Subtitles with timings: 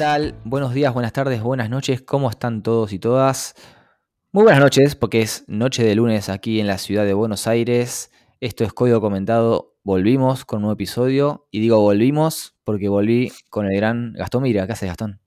[0.00, 0.40] Hola, ¿qué tal?
[0.44, 2.00] Buenos días, buenas tardes, buenas noches.
[2.00, 3.54] ¿Cómo están todos y todas?
[4.32, 8.10] Muy buenas noches, porque es noche de lunes aquí en la ciudad de Buenos Aires.
[8.40, 9.76] Esto es Código Comentado.
[9.84, 11.48] Volvimos con un nuevo episodio.
[11.50, 14.66] Y digo volvimos porque volví con el gran Gastón Mira.
[14.66, 15.20] ¿Qué haces, Gastón?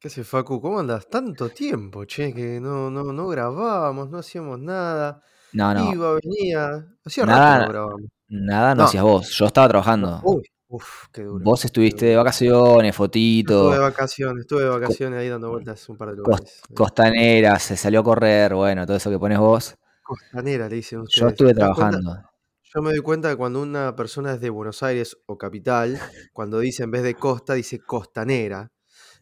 [0.00, 0.60] ¿Qué haces, Facu?
[0.60, 1.08] ¿Cómo andas?
[1.08, 5.22] Tanto tiempo, che, que no, no, no grabábamos, no hacíamos nada.
[5.52, 5.92] No, no.
[5.92, 6.88] Iba, venía.
[7.04, 8.10] Hacía Nada, rato no grabábamos.
[8.26, 8.88] Nada, no, No.
[8.88, 9.28] hacías vos.
[9.30, 10.20] Yo estaba trabajando.
[10.24, 11.44] Uy, uf, qué duro.
[11.44, 12.94] Vos estuviste de vacaciones,
[13.42, 16.64] Estuve de fotito, vacaciones, estuve de vacaciones ahí dando vueltas un par de lugares.
[16.70, 16.74] eh.
[16.74, 19.74] costanera, se salió a correr, bueno, todo eso que pones vos.
[20.02, 21.32] Costanera, le dicen Yo ustedes.
[21.32, 21.98] estuve ¿Te das cuenta?
[21.98, 22.30] trabajando.
[22.74, 25.98] Yo me doy cuenta que cuando una persona es de Buenos Aires o capital,
[26.32, 28.70] cuando dice en vez de costa, dice costanera.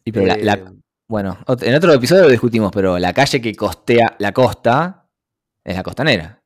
[0.05, 0.65] Y pero la, la- Eh,
[1.07, 5.07] bueno, en otro episodio lo discutimos, pero la calle que costea la costa
[5.63, 6.41] es la costanera.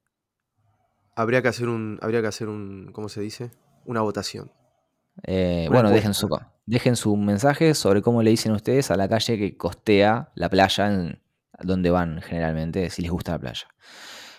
[1.15, 3.51] habría que hacer un, habría que hacer un, ¿cómo se dice?
[3.85, 4.51] Una votación.
[5.23, 6.29] Eh, bueno, dejen su,
[6.65, 10.87] dejen su mensaje sobre cómo le dicen ustedes a la calle que costea la playa
[10.87, 11.21] en
[11.59, 13.67] donde van generalmente, si les gusta la playa.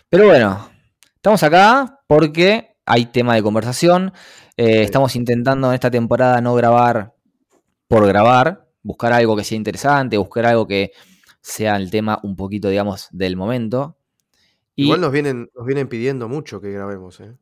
[0.09, 0.71] Pero bueno,
[1.17, 4.13] estamos acá porque hay tema de conversación.
[4.57, 4.83] Eh, Sí.
[4.83, 7.15] Estamos intentando en esta temporada no grabar
[7.89, 10.93] por grabar, buscar algo que sea interesante, buscar algo que
[11.41, 13.99] sea el tema un poquito, digamos, del momento.
[14.75, 17.35] Y Igual nos vienen, nos vienen pidiendo mucho que grabemos, ¿eh?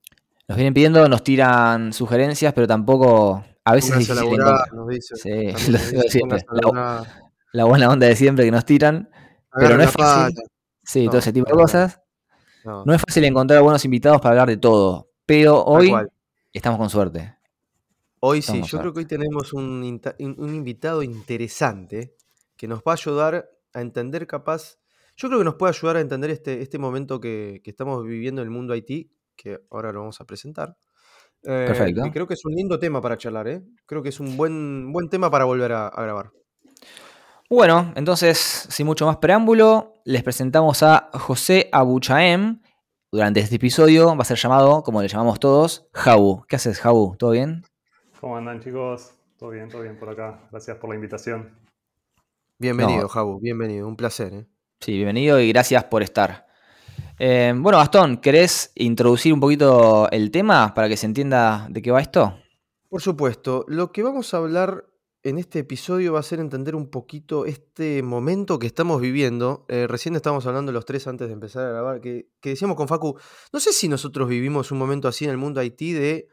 [0.50, 4.48] Nos vienen pidiendo, nos tiran sugerencias, pero tampoco, a veces es Pónganse a difícil laburar,
[4.48, 4.74] encontrar.
[4.74, 5.16] nos dicen.
[5.16, 6.38] Sí, lo digo siempre.
[7.52, 9.08] La, buena onda de siempre que nos tiran,
[9.54, 10.34] pero no es fácil.
[10.34, 10.48] pala.
[10.82, 12.00] Sí, todo ese tipo de cosas.
[12.64, 15.94] No, No es fácil encontrar buenos invitados para hablar de todo, pero hoy
[16.52, 17.32] estamos con suerte.
[18.18, 22.16] Hoy sí, yo creo que hoy tenemos un, invitado interesante
[22.56, 24.78] que nos va a ayudar a entender capaz,
[25.16, 28.42] yo creo que nos puede ayudar a entender este, este momento que, que estamos viviendo
[28.42, 30.76] en el mundo IT, que ahora lo vamos a presentar.
[31.42, 32.02] Eh, Perfecto.
[32.12, 33.62] creo que es un lindo tema para charlar, ¿eh?
[33.86, 36.30] Creo que es un buen, buen tema para volver a, a grabar.
[37.48, 42.60] Bueno, entonces, sin mucho más preámbulo, les presentamos a José Abuchaem.
[43.10, 46.44] Durante este episodio va a ser llamado, como le llamamos todos, Jabu.
[46.46, 47.16] ¿Qué haces, Jabu?
[47.16, 47.64] ¿Todo bien?
[48.20, 49.14] ¿Cómo andan chicos?
[49.36, 50.46] Todo bien, todo bien por acá.
[50.52, 51.58] Gracias por la invitación.
[52.58, 54.46] Bienvenido, No, Jabu, bienvenido, un placer, ¿eh?
[54.80, 56.46] sí, bienvenido y gracias por estar.
[57.22, 61.90] Eh, bueno, Gastón, ¿querés introducir un poquito el tema para que se entienda de qué
[61.90, 62.38] va esto?
[62.88, 64.86] Por supuesto, lo que vamos a hablar
[65.22, 69.66] en este episodio va a ser entender un poquito este momento que estamos viviendo.
[69.68, 73.18] Eh, recién estábamos hablando los tres antes de empezar a grabar, que, decíamos con Facu,
[73.52, 76.28] no sé si nosotros vivimos un momento así en el mundo IT de,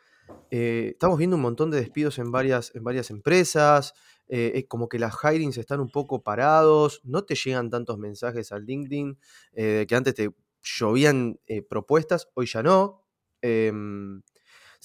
[0.52, 3.94] eh, estamos viendo un montón de despidos en varias, en varias empresas,
[4.30, 8.64] eh, como que las hirings están un poco parados, no te llegan tantos mensajes al
[8.64, 9.20] LinkedIn,
[9.54, 10.32] que antes te
[10.78, 13.06] llovían eh, propuestas, hoy ya no.
[13.42, 14.22] Em,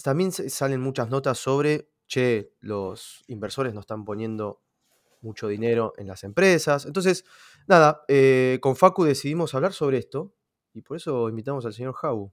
[0.03, 4.63] también salen muchas notas sobre, che, los inversores no están poniendo
[5.21, 6.87] mucho dinero en las empresas.
[6.87, 7.25] Entonces,
[7.67, 10.35] nada, eh, con Facu decidimos hablar sobre esto
[10.75, 12.33] y por eso invitamos al señor Jabu.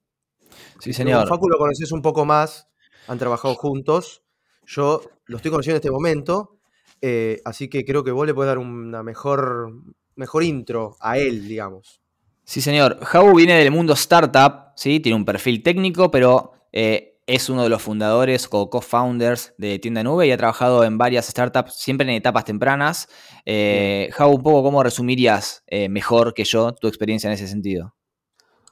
[0.80, 1.28] Sí, que señor.
[1.28, 2.68] Facu lo conoces un poco más,
[3.08, 4.24] han trabajado juntos.
[4.66, 6.60] Yo lo estoy conociendo en este momento,
[7.02, 9.74] eh, así que creo que vos le podés dar una mejor,
[10.16, 12.02] mejor intro a él, digamos.
[12.50, 12.98] Sí, señor.
[13.06, 15.00] Jabu viene del mundo startup, ¿sí?
[15.00, 20.02] Tiene un perfil técnico, pero eh, es uno de los fundadores o co-founders de Tienda
[20.02, 23.08] Nube y ha trabajado en varias startups, siempre en etapas tempranas.
[23.46, 27.94] Eh, Jabu, un poco, ¿cómo resumirías eh, mejor que yo tu experiencia en ese sentido?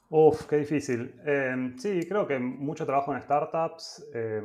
[0.09, 1.13] Uf, qué difícil.
[1.27, 4.41] Eh, sí, creo que mucho trabajo en startups eh,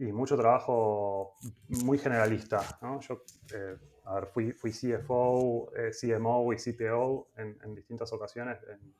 [0.00, 1.36] y mucho trabajo
[1.68, 2.78] muy generalista.
[2.82, 3.00] ¿no?
[3.00, 3.22] Yo,
[3.52, 8.94] eh, a ver, fui, fui CFO, eh, CMO y CTO en, en distintas ocasiones, en,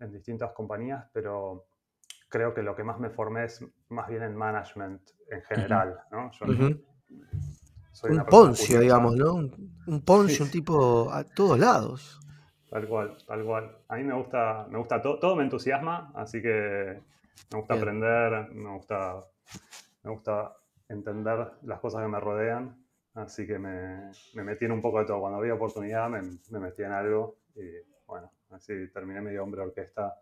[0.00, 1.66] en distintas compañías, pero
[2.30, 6.00] creo que lo que más me formé es más bien en management en general.
[6.12, 6.32] ¿no?
[6.32, 6.78] Yo Ujú.
[7.92, 9.34] soy Un poncio, digamos, ¿no?
[9.34, 9.46] Un,
[9.86, 12.18] un Sí, poncio, un tipo a todos lados.
[12.70, 13.64] Tal cual, tal cual.
[13.88, 17.00] A mí me gusta, me gusta todo, todo me entusiasma, así que
[17.50, 17.74] me gusta Bien.
[17.74, 19.24] aprender, me gusta,
[20.02, 20.56] me gusta
[20.88, 22.84] entender las cosas que me rodean,
[23.14, 25.20] así que me, me metí en un poco de todo.
[25.20, 27.62] Cuando había oportunidad me, me metí en algo y
[28.06, 30.14] bueno, así terminé medio hombre orquesta,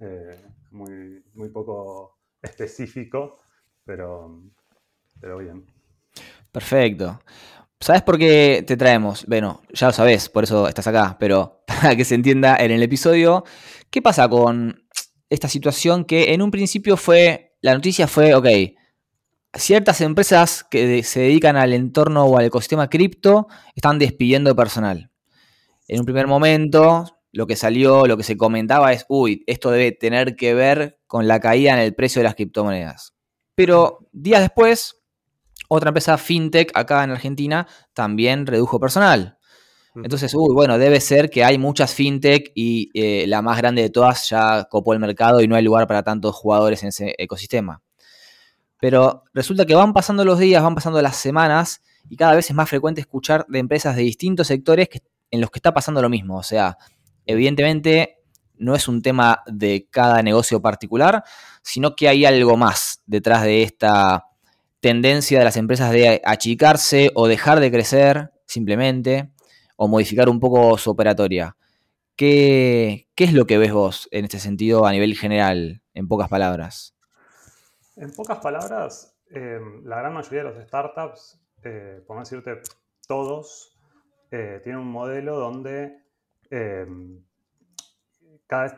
[0.00, 3.40] eh, muy, muy poco específico,
[3.84, 4.42] pero,
[5.20, 5.66] pero bien.
[6.50, 7.20] Perfecto.
[7.80, 9.24] ¿Sabes por qué te traemos?
[9.26, 12.82] Bueno, ya lo sabes, por eso estás acá, pero para que se entienda en el
[12.82, 13.44] episodio,
[13.90, 14.84] ¿qué pasa con
[15.30, 18.46] esta situación que en un principio fue, la noticia fue, ok,
[19.54, 25.10] ciertas empresas que se dedican al entorno o al ecosistema cripto están despidiendo personal.
[25.86, 29.92] En un primer momento, lo que salió, lo que se comentaba es, uy, esto debe
[29.92, 33.14] tener que ver con la caída en el precio de las criptomonedas.
[33.54, 35.02] Pero días después,
[35.68, 39.38] otra empresa fintech acá en Argentina también redujo personal.
[39.94, 43.90] Entonces, uy, bueno, debe ser que hay muchas fintech y eh, la más grande de
[43.90, 47.82] todas ya copó el mercado y no hay lugar para tantos jugadores en ese ecosistema.
[48.80, 52.54] Pero resulta que van pasando los días, van pasando las semanas y cada vez es
[52.54, 54.88] más frecuente escuchar de empresas de distintos sectores
[55.30, 56.36] en los que está pasando lo mismo.
[56.36, 56.78] O sea,
[57.26, 58.18] evidentemente
[58.56, 61.24] no es un tema de cada negocio particular,
[61.62, 64.24] sino que hay algo más detrás de esta
[64.80, 69.30] tendencia de las empresas de achicarse o dejar de crecer simplemente
[69.76, 71.56] o modificar un poco su operatoria.
[72.16, 76.94] ¿Qué, es lo que ves vos en este sentido a nivel general, en pocas palabras?
[77.98, 82.60] En pocas palabras, em, la gran mayoría de los startups, eh, por no decirte
[83.06, 83.78] todos,
[84.30, 86.04] eh, tienen un modelo donde
[86.50, 87.22] em,
[88.46, 88.74] cada vez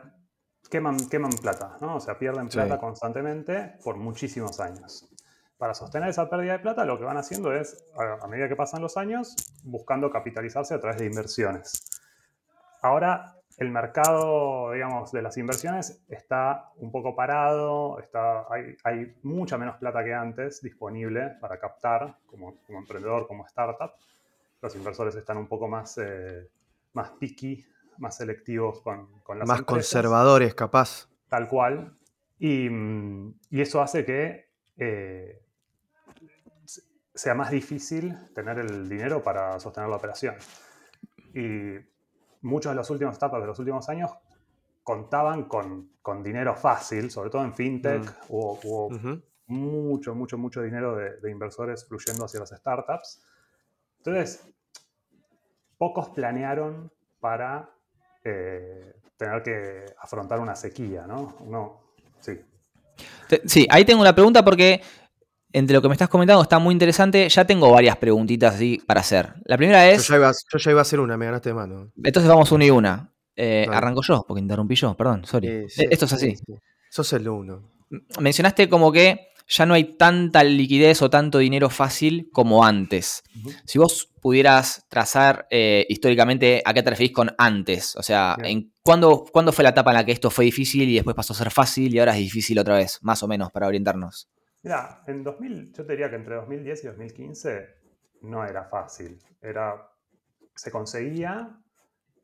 [0.69, 1.95] queman, queman plata, ¿no?
[1.95, 5.07] O sea, pierden plata constantemente por muchísimos años
[5.61, 8.81] para sostener esa pérdida de plata, lo que van haciendo es, a medida que pasan
[8.81, 12.01] los años, buscando capitalizarse a través de inversiones.
[12.81, 19.77] Ahora, el mercado, digamos, de las inversiones está un poco parado, está, hay, mucha menos
[19.77, 23.91] plata que antes disponible para captar como, emprendedor, como startup.
[24.63, 26.49] Los inversores están un poco más, eh,
[26.93, 27.63] más picky,
[27.99, 31.07] más selectivos con, con las Más conservadores, capaz.
[31.29, 31.95] Tal cual.
[32.39, 32.67] Y,
[33.51, 35.39] eso hace que eh,
[37.13, 40.33] sea más difícil tener el dinero para sostener la operación.
[41.35, 41.90] Y
[42.41, 44.11] muchos de los últimos etapas de los últimos años
[44.83, 48.25] contaban con, con dinero fácil, sobre todo en fintech, mm.
[48.29, 48.89] hubo,
[49.47, 53.21] mucho, mucho, mucho dinero de, inversores fluyendo hacia las startups.
[53.97, 54.47] Entonces,
[55.77, 57.69] pocos planearon para
[58.23, 61.35] eh, tener que afrontar una sequía, ¿no?
[61.41, 61.81] Uno,
[62.19, 62.39] sí.
[63.45, 64.81] Sí, ahí tengo una pregunta porque
[65.53, 67.27] entre lo que me estás comentando está muy interesante.
[67.29, 69.33] Ya tengo varias preguntitas así para hacer.
[69.45, 70.07] La primera es.
[70.07, 71.91] Yo ya iba, a hacer una, me ganaste de mano.
[72.03, 73.13] Entonces vamos una y una.
[73.35, 75.47] Eh, arranco yo, porque interrumpí yo, perdón, sorry.
[75.47, 76.35] Eh, esto es así.
[76.89, 77.71] Sos el uno.
[78.19, 83.23] Mencionaste como que ya no hay tanta liquidez o tanto dinero fácil como antes.
[83.65, 88.71] Si vos pudieras trazar eh, históricamente a qué te referís con antes, o sea, en,
[88.81, 91.37] ¿cuándo, ¿cuándo fue la etapa en la que esto fue difícil y después pasó a
[91.37, 94.29] ser fácil y ahora es difícil otra vez, más o menos, para orientarnos?
[94.63, 97.81] Mira, en 2000, yo te diría que entre 2010 y 2015
[98.21, 99.19] no era fácil.
[99.41, 99.89] Era,
[100.55, 101.59] se conseguía,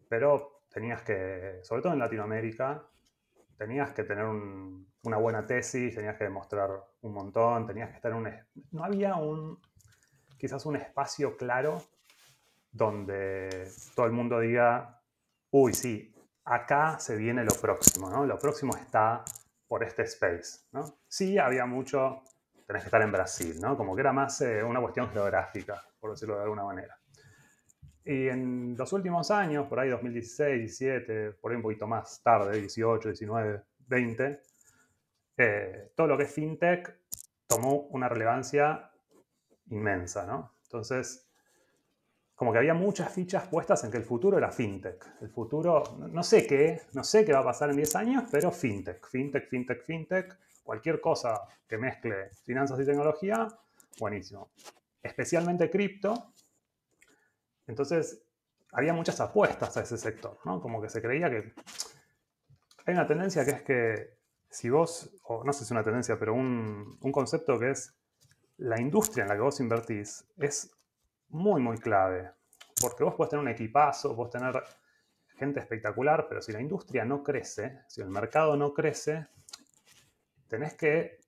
[0.07, 2.88] pero tenías que, sobre todo en Latinoamérica,
[3.57, 6.69] tenías que tener una buena tesis, tenías que demostrar
[7.01, 8.30] un montón, tenías que estar en un...
[8.72, 9.60] No había un,
[10.38, 11.81] quizás un espacio claro
[12.72, 15.01] donde todo el mundo diga,
[15.50, 16.13] uy, sí,
[16.45, 18.25] acá se viene lo próximo, ¿no?
[18.25, 19.24] Lo próximo está
[19.68, 21.00] por este space, ¿no?
[21.08, 22.24] Sí, había mucho,
[22.66, 23.75] tenés que estar en Brasil, ¿no?
[23.75, 26.98] Como que era más eh, una cuestión geográfica, por decirlo de alguna manera.
[28.04, 32.58] Y en los últimos años, por ahí 2016, 17, por ahí un poquito más tarde,
[32.58, 34.42] 18, 19, 20,
[35.94, 37.00] todo lo que es fintech
[37.48, 38.91] tomó una relevancia
[39.68, 40.56] inmensa, ¿no?
[40.63, 41.26] Entonces,
[42.38, 45.03] como que había muchas fichas puestas en que el futuro era fintech.
[45.22, 48.51] El futuro, no sé qué, no sé qué va a pasar en 10 años, pero
[48.51, 53.48] fintech, fintech, fintech, fintech, cualquier cosa que mezcle finanzas y tecnología,
[54.00, 54.51] buenísimo.
[55.01, 56.32] Especialmente cripto.
[57.65, 58.22] Entonces,
[58.72, 60.62] había muchas apuestas a ese sector, ¿no?
[60.62, 61.53] Como que se creía que...
[62.86, 64.17] Hay una tendencia que es que
[64.48, 67.96] si vos, o no sé si es una tendencia, pero un, un concepto que es
[68.58, 70.76] la industria en la que vos invertís es
[71.29, 72.31] muy, muy clave.
[72.81, 74.63] Porque vos puedes tener un equipazo, puedes tener
[75.36, 79.27] gente espectacular, pero si la industria no crece, si el mercado no crece,
[80.48, 81.19] tenés que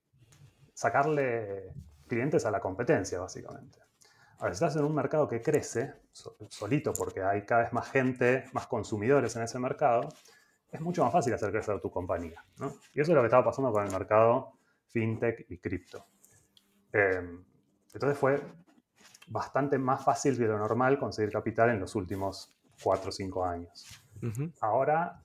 [0.74, 1.74] sacarle
[2.08, 3.80] clientes a la competencia, básicamente.
[4.40, 8.46] Ahora, si estás en un mercado que crece, solito, porque hay cada vez más gente,
[8.54, 10.10] más consumidores en ese mercado,
[10.72, 12.44] es mucho más fácil hacer crecer tu compañía.
[12.94, 14.54] Y eso es lo que estaba pasando con el mercado
[14.88, 16.06] fintech y cripto.
[16.94, 17.22] Eh,
[17.94, 18.42] entonces fue
[19.30, 23.86] bastante más fácil que lo normal conseguir capital en los últimos 4 o 5 años.
[24.62, 25.22] Ahora,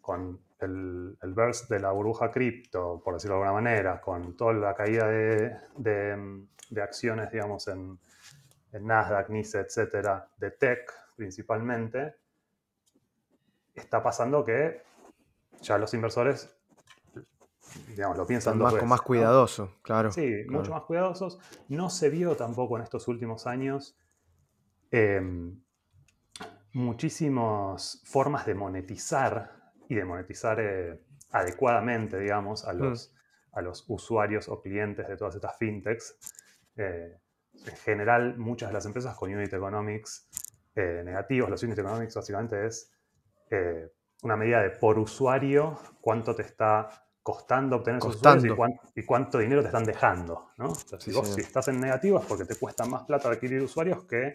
[0.00, 4.52] con el, el burst de la burbuja cripto, por decirlo de alguna manera, con toda
[4.54, 7.98] la caída de, de, acciones, digamos, en,
[8.72, 12.16] en, Nasdaq, NICE, etcétera, de tech principalmente,
[13.74, 14.82] está pasando que
[15.60, 16.55] ya los inversores
[17.96, 20.12] digamos, lo piensan más, más cuidadoso, claro.
[20.12, 21.38] Sí, mucho más cuidadosos.
[21.68, 23.98] No se vio tampoco en estos últimos años
[24.90, 25.58] em,
[26.74, 32.78] muchísimas formas de monetizar y de monetizar eh, adecuadamente, digamos, a mm.
[32.78, 33.14] los,
[33.52, 36.18] a los usuarios o clientes de todas estas fintechs.
[36.76, 37.18] Eh,
[37.66, 40.28] en general muchas de las empresas con unit economics
[40.74, 41.48] eh, negativos.
[41.48, 42.92] Los unit economics básicamente es
[44.22, 48.56] una medida de por usuario cuánto te está costando obtener esos usuarios
[48.94, 50.52] y, cuánto, dinero te están dejando.
[50.58, 50.72] ¿no?
[50.76, 54.34] si vos si estás en negativo es porque te cuesta más plata adquirir usuarios que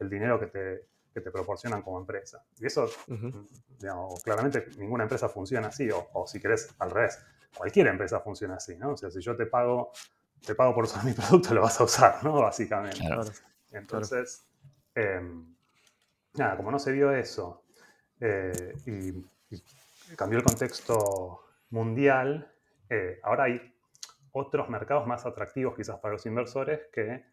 [0.00, 2.44] el dinero que te, que te proporcionan como empresa.
[2.58, 2.90] Y eso,
[3.78, 7.24] digamos, claramente ninguna empresa funciona así, o, si querés al revés,
[7.56, 8.94] cualquier empresa funciona así, ¿no?
[8.94, 9.92] O sea, si yo te pago,
[10.44, 12.32] te pago por usar mi producto, lo vas a usar, ¿no?
[12.32, 12.98] Básicamente.
[13.70, 14.44] Entonces,
[14.92, 15.54] em,
[16.34, 17.62] nada, como no se vio eso
[18.18, 19.24] eh, y,
[20.16, 22.52] cambió el contexto mundial,
[22.88, 23.74] eh, ahora hay
[24.32, 27.24] otros mercados más atractivos quizás para los inversores que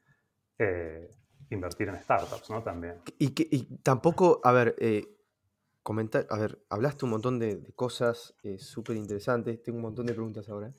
[0.59, 1.09] eh,
[1.50, 2.61] invertir en startups, ¿no?
[2.61, 3.01] También.
[3.17, 5.17] Y, que, tampoco, a ver, eh,
[5.81, 10.13] comentar, a ver, hablaste un montón de, cosas eh, súper interesantes, tengo un montón de
[10.13, 10.71] preguntas ahora.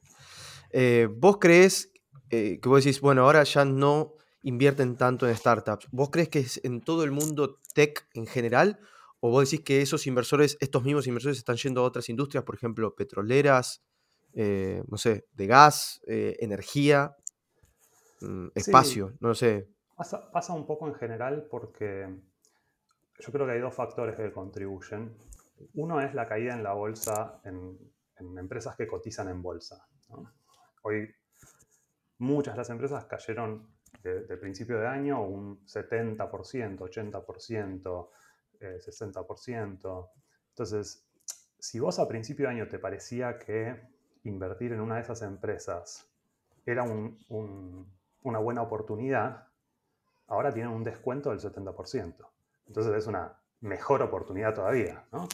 [1.17, 1.93] ¿Vos crees
[2.31, 5.89] que vos decís, bueno, ahora ya no invierten tanto en startups?
[5.91, 8.79] ¿Vos crees que es en todo el mundo tech en general?
[9.25, 12.57] ¿O vos decís que esos inversores, estos mismos inversores están yendo a otras industrias, por
[12.57, 13.81] ejemplo, petroleras,
[14.35, 17.15] no sé, de gas, energía,
[18.21, 19.69] mm, espacio, no sé?
[19.97, 22.09] Pasa, un poco en general porque
[23.21, 25.17] yo creo que hay dos factores que contribuyen.
[25.75, 27.79] Uno es la caída en la bolsa en,
[28.19, 29.87] empresas que cotizan en bolsa.
[30.83, 31.09] Hoy
[32.19, 33.69] muchas de las empresas cayeron
[34.03, 38.09] de, principio de año un 70%, 80%,
[38.63, 40.11] 60%.
[40.51, 41.07] Entonces,
[41.59, 43.81] si vos a principio de año te parecía que
[44.25, 46.09] invertir en una de esas empresas
[46.65, 49.49] era una buena oportunidad,
[50.29, 52.15] ahora tienen un descuento del 70%.
[52.67, 55.29] Entonces es una mejor oportunidad todavía, ¿no?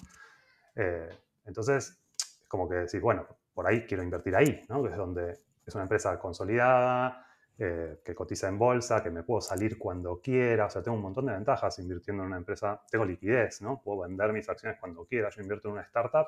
[0.74, 1.08] Eh,
[1.44, 1.98] entonces,
[2.46, 4.82] como que decís, bueno, por ahí quiero invertir ahí, ¿no?
[4.82, 7.26] Que es donde es una empresa consolidada,
[7.58, 11.02] eh, que cotiza en bolsa, que me puedo salir cuando quiera, o sea, tengo un
[11.02, 13.82] montón de ventajas invirtiendo en una empresa, tengo liquidez, ¿no?
[13.82, 16.26] Puedo vender mis acciones cuando quiera, yo invierto en una startup,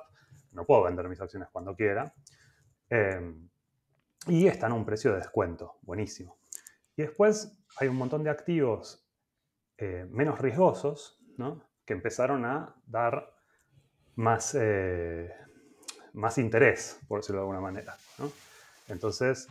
[0.52, 2.12] no puedo vender mis acciones cuando quiera.
[2.88, 3.32] Eh,
[4.26, 6.38] y están a un precio de descuento, buenísimo.
[6.96, 9.06] Y después hay un montón de activos
[9.78, 11.18] eh, menos riesgosos
[11.86, 13.32] que empezaron a dar
[14.16, 15.34] más, eh,
[16.12, 17.96] más interés, por decirlo de alguna manera.
[18.88, 19.48] Entonces,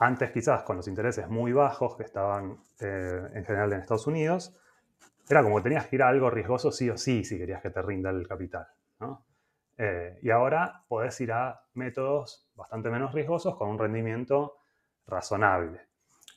[0.00, 4.56] antes quizás con los intereses muy bajos que estaban eh, en general en Estados Unidos,
[5.28, 7.70] era como que tenías que ir a algo riesgoso sí o sí si querías que
[7.70, 8.66] te rinda el capital.
[10.22, 14.56] y ahora podés ir a métodos bastante menos riesgosos con un rendimiento
[15.06, 15.88] razonable.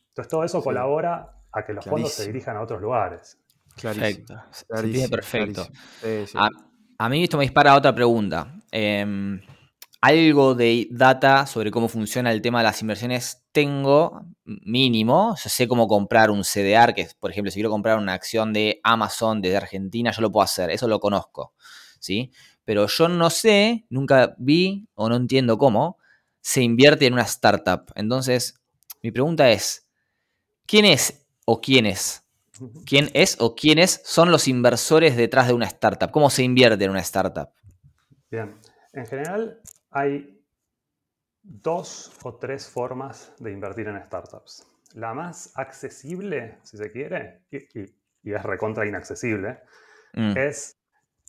[0.10, 3.39] Entonces todo eso colabora a que los fondos se dirijan a otros lugares.
[3.82, 4.36] Perfecto.
[5.10, 5.67] perfecto.
[7.00, 8.53] A, mí esto me dispara otra pregunta.
[8.72, 9.41] Em,
[10.03, 15.33] algo de data sobre cómo funciona el tema de las inversiones tengo mínimo.
[15.41, 18.81] Yo sé cómo comprar un CDR, que por ejemplo, si quiero comprar una acción de
[18.83, 20.72] Amazon desde Argentina, yo lo puedo hacer.
[20.72, 21.53] Eso lo conozco.
[22.01, 22.33] ¿sí?
[22.65, 25.98] Pero yo no sé, nunca vi o no entiendo cómo
[26.41, 27.86] se invierte en una startup.
[27.95, 28.60] Entonces,
[29.01, 29.88] mi pregunta es,
[30.65, 32.25] ¿Quién es o quiénes?
[32.86, 36.12] ¿Quién es o quiénes son los inversores detrás de una startup?
[36.12, 37.50] ¿Cómo se invierte en una startup?
[38.29, 38.55] Bien,
[38.91, 39.62] en general
[39.93, 40.43] hay
[41.41, 44.67] dos o tres formas de invertir en startups.
[44.93, 49.59] La más accesible, si se quiere, y, es recontra inaccesible,
[50.13, 50.38] mm.
[50.38, 50.79] es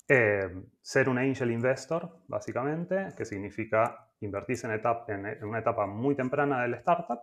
[0.09, 6.63] eh, ser un angel investor, básicamente, que significa invertirse en, en, una etapa muy temprana
[6.63, 7.21] del startup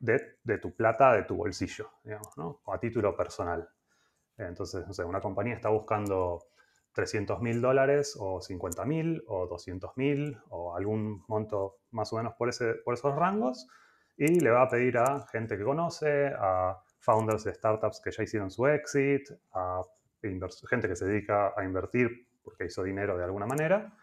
[0.00, 2.60] de, tu plata, de tu bolsillo, digamos, ¿no?
[2.66, 3.68] A título personal.
[4.36, 6.46] Entonces, no sé, una compañía está buscando
[6.98, 12.34] 300 mil dólares o 50 mil o 200 mil o algún monto más o menos
[12.34, 13.68] por, ese, por esos rangos
[14.16, 18.24] y le va a pedir a gente que conoce, a founders de startups que ya
[18.24, 19.80] hicieron su exit, a
[20.68, 23.96] gente que se dedica a invertir porque hizo dinero de alguna manera.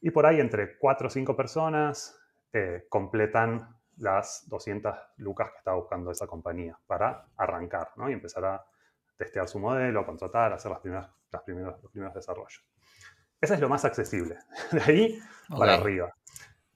[0.00, 2.18] Y por ahí entre 4 o 5 personas
[2.54, 3.68] eh, completan
[3.98, 8.08] las 200 lucas que estaba buscando esa compañía para arrancar ¿no?
[8.08, 8.64] y empezar a
[9.18, 12.64] testear su modelo, contratar, hacer las primeras, las primeros, los primeros desarrollos.
[13.40, 14.36] Ese es lo más accesible,
[14.72, 15.18] de ahí
[15.48, 16.14] para arriba.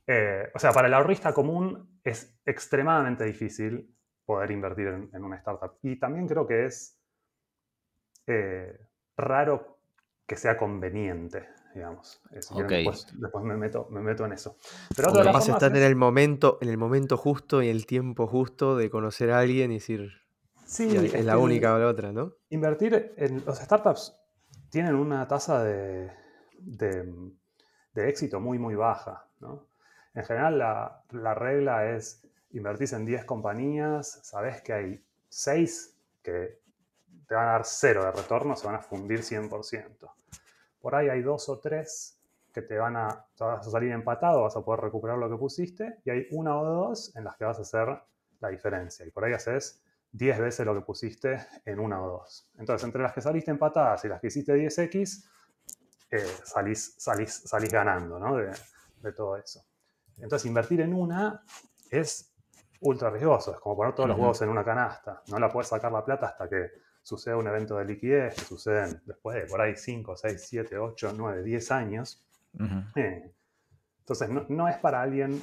[0.06, 3.94] Eh, o sea, para el ahorrista común es extremadamente difícil
[4.24, 5.78] poder invertir en, una startup.
[5.82, 6.98] Y también creo que es
[8.26, 8.78] eh,
[9.16, 9.78] raro
[10.26, 12.20] que sea conveniente digamos.
[12.30, 13.06] después,
[13.42, 14.56] me, meto, me meto en eso.
[14.96, 18.76] Pero otra Además estar en el momento, en el momento justo y el tiempo justo
[18.76, 20.12] de conocer a alguien y decir
[20.64, 22.34] sí, es, la única o la otra, ¿no?
[22.50, 24.16] Invertir en los startups
[24.74, 26.10] tienen una tasa de,
[26.58, 27.06] de,
[27.94, 29.68] éxito muy, muy baja, ¿no?
[30.14, 36.58] En general la, la regla es invertís en 10 compañías, sabés que hay seis que
[37.28, 40.10] te van a dar cero de retorno, se van a fundir 100%.
[40.80, 42.18] Por ahí hay dos o tres
[42.52, 46.00] que te van a, vas a salir empatado, vas a poder recuperar lo que pusiste,
[46.04, 47.96] y hay una o dos en las que vas a hacer
[48.40, 49.06] la diferencia.
[49.06, 49.83] Y por ahí haces
[50.16, 52.48] 10 veces lo que pusiste en una o dos.
[52.56, 55.28] Entonces, entre las que saliste empatadas y las que hiciste 10x,
[56.12, 58.36] eh, salís, salís, salís ganando ¿no?
[58.36, 58.52] de,
[58.98, 59.64] de todo eso.
[60.18, 61.42] Entonces, invertir en una
[61.90, 62.32] es
[62.80, 63.52] ultra riesgoso.
[63.54, 65.20] Es como poner todos los huevos en una canasta.
[65.26, 66.70] No la puedes sacar la plata hasta que
[67.02, 71.12] suceda un evento de liquidez, que suceden después de por ahí 5, 6, 7, 8,
[71.16, 72.24] 9, 10 años.
[72.94, 73.32] Eh,
[73.98, 75.42] Entonces, no, no es para alguien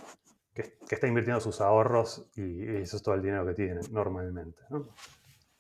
[0.53, 4.62] que, está invirtiendo sus ahorros y, eso es todo el dinero que tiene normalmente.
[4.70, 4.89] ¿no?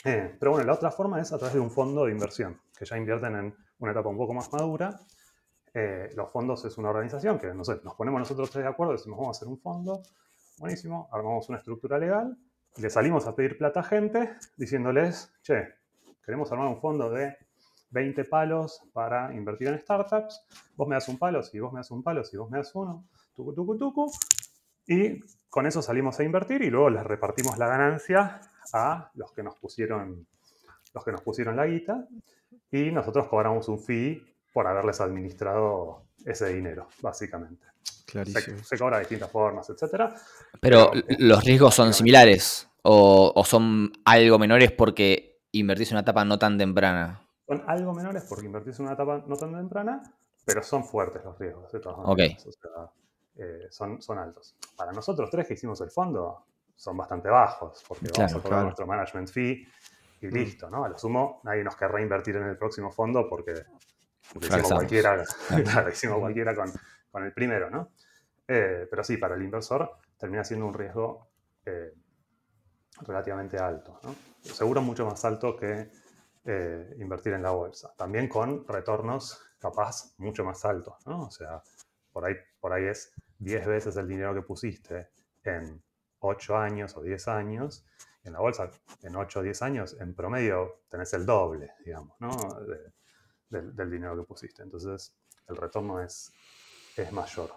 [0.03, 2.85] Eh, pero bueno, la otra forma es a través de un fondo de inversión, que
[2.85, 4.99] ya invierten en una etapa un poco más madura.
[5.73, 8.93] Eh, los fondos es una organización que no sé, nos ponemos nosotros tres de acuerdo,
[8.93, 10.01] decimos vamos a hacer un fondo,
[10.57, 12.37] buenísimo, armamos una estructura legal,
[12.77, 15.75] le salimos a pedir plata gente diciéndoles, che,
[16.25, 17.37] queremos armar un fondo de
[17.91, 20.45] 20 palos para invertir en startups,
[20.75, 22.75] vos me das un palo, si vos me das un palo, si vos me das
[22.75, 24.11] uno, tucu, tucu, tucu,
[24.87, 25.19] y
[25.49, 28.41] con eso salimos a invertir y luego les repartimos la ganancia
[28.73, 30.25] a los que nos pusieron,
[30.93, 32.07] los que nos pusieron la guita
[32.71, 37.65] y nosotros cobramos un fee por haberles administrado ese dinero, básicamente.
[38.05, 38.57] Clarísimo.
[38.59, 40.13] Se, se cobra de distintas formas, etcétera.
[40.59, 46.01] Pero Pero, los riesgos son similares o, o son algo menores porque invertís en una
[46.01, 47.21] etapa no tan temprana.
[47.47, 50.01] Son algo menores porque invertís en una etapa no tan temprana,
[50.45, 52.17] pero son fuertes los riesgos, de todas Ok.
[52.19, 52.45] maneras.
[52.47, 52.91] O sea,
[53.43, 54.55] eh, son, son altos.
[54.77, 56.45] Para nosotros tres que hicimos el fondo,
[56.75, 58.63] son bastante bajos, porque vamos Claro, a cobrar claro.
[58.65, 59.67] nuestro management fee
[60.21, 60.33] y Mm.
[60.33, 60.85] listo, ¿no?
[60.85, 63.53] A lo sumo, nadie nos querrá invertir en el próximo fondo porque,
[64.31, 65.23] porque hicimos cualquiera,
[65.65, 66.71] claro, hicimos cualquiera con,
[67.11, 67.89] con el primero, ¿no?
[68.47, 69.89] Eh, pero sí, para el inversor
[70.19, 71.31] termina siendo un riesgo
[71.65, 71.93] eh,
[73.01, 74.15] relativamente alto, ¿no?
[74.41, 75.89] Seguro mucho más alto que
[76.45, 77.93] eh, invertir en la bolsa.
[77.97, 81.23] También con retornos capaz mucho más altos, ¿no?
[81.25, 81.61] O sea,
[82.11, 85.09] por ahí, por ahí es 10 veces el dinero que pusiste
[85.43, 85.83] en
[86.19, 87.83] 8 años o 10 años.
[88.23, 88.69] En la bolsa,
[89.01, 92.29] en 8 o 10 años, en promedio tenés el doble, digamos, ¿no?
[92.65, 92.93] De-
[93.49, 94.61] del, del dinero que pusiste.
[94.63, 95.13] Entonces,
[95.47, 96.31] el retorno es,
[96.95, 97.51] es mayor.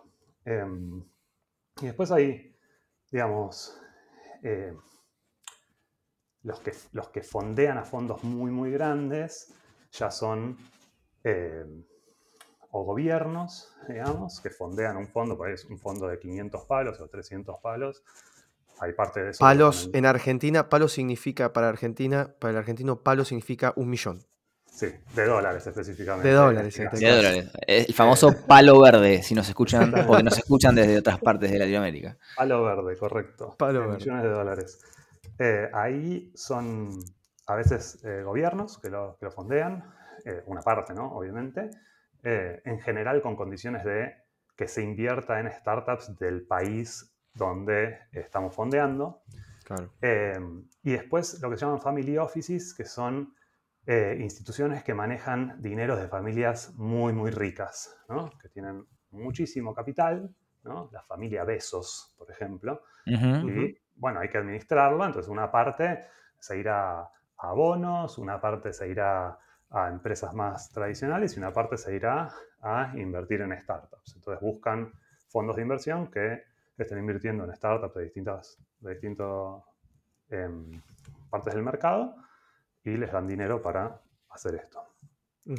[0.44, 1.04] Em,
[1.80, 2.56] y después hay,
[3.12, 3.78] digamos,
[4.42, 4.74] eh,
[6.42, 9.52] los, que, los que fondean a fondos muy, muy grandes
[9.92, 10.56] ya son
[11.22, 11.64] eh,
[12.76, 16.98] o gobiernos, digamos, que fondean un fondo, por ahí es un fondo de 500 palos
[16.98, 18.02] o 300 palos.
[18.80, 19.38] Hay parte de eso.
[19.38, 24.24] Palos en Argentina, palo significa para Argentina, para el argentino, palo significa un millón.
[24.66, 26.26] Sí, de dólares específicamente.
[26.26, 27.52] De dólares, De dólares.
[27.64, 32.18] El famoso palo verde, si nos escuchan, porque nos escuchan desde otras partes de Latinoamérica.
[32.36, 33.54] Palo verde, correcto.
[33.56, 33.96] Palo Eh, verde.
[33.98, 34.80] Millones de dólares.
[35.38, 36.90] Eh, ahí son
[37.46, 39.84] a veces eh, gobiernos que lo, que lo fondean,
[40.24, 41.12] eh, una parte, ¿no?
[41.12, 41.70] Obviamente.
[42.26, 44.14] Eh, en general con condiciones de
[44.56, 49.22] que se invierta en startups del país donde estamos fondeando.
[49.64, 49.92] Claro.
[50.00, 50.38] Eh,
[50.82, 53.34] y después lo que se llaman family offices, que son
[53.86, 58.30] eh, instituciones que manejan dineros de familias muy, muy ricas, ¿no?
[58.40, 60.88] que tienen muchísimo capital, ¿no?
[60.92, 63.50] la familia Besos, por ejemplo, Ujú.
[63.50, 66.06] y bueno, hay que administrarlo, entonces una parte
[66.38, 67.02] se irá
[67.36, 69.38] a bonos, una parte se irá a
[69.72, 74.14] empresas más tradicionales y una parte se irá a invertir en startups.
[74.16, 74.92] Entonces buscan
[75.28, 76.42] fondos de inversión que
[76.78, 79.62] estén invirtiendo en startups de distintas de distintas
[80.30, 80.80] em,
[81.30, 82.14] partes del mercado
[82.84, 84.00] y les dan dinero para
[84.30, 84.82] hacer esto.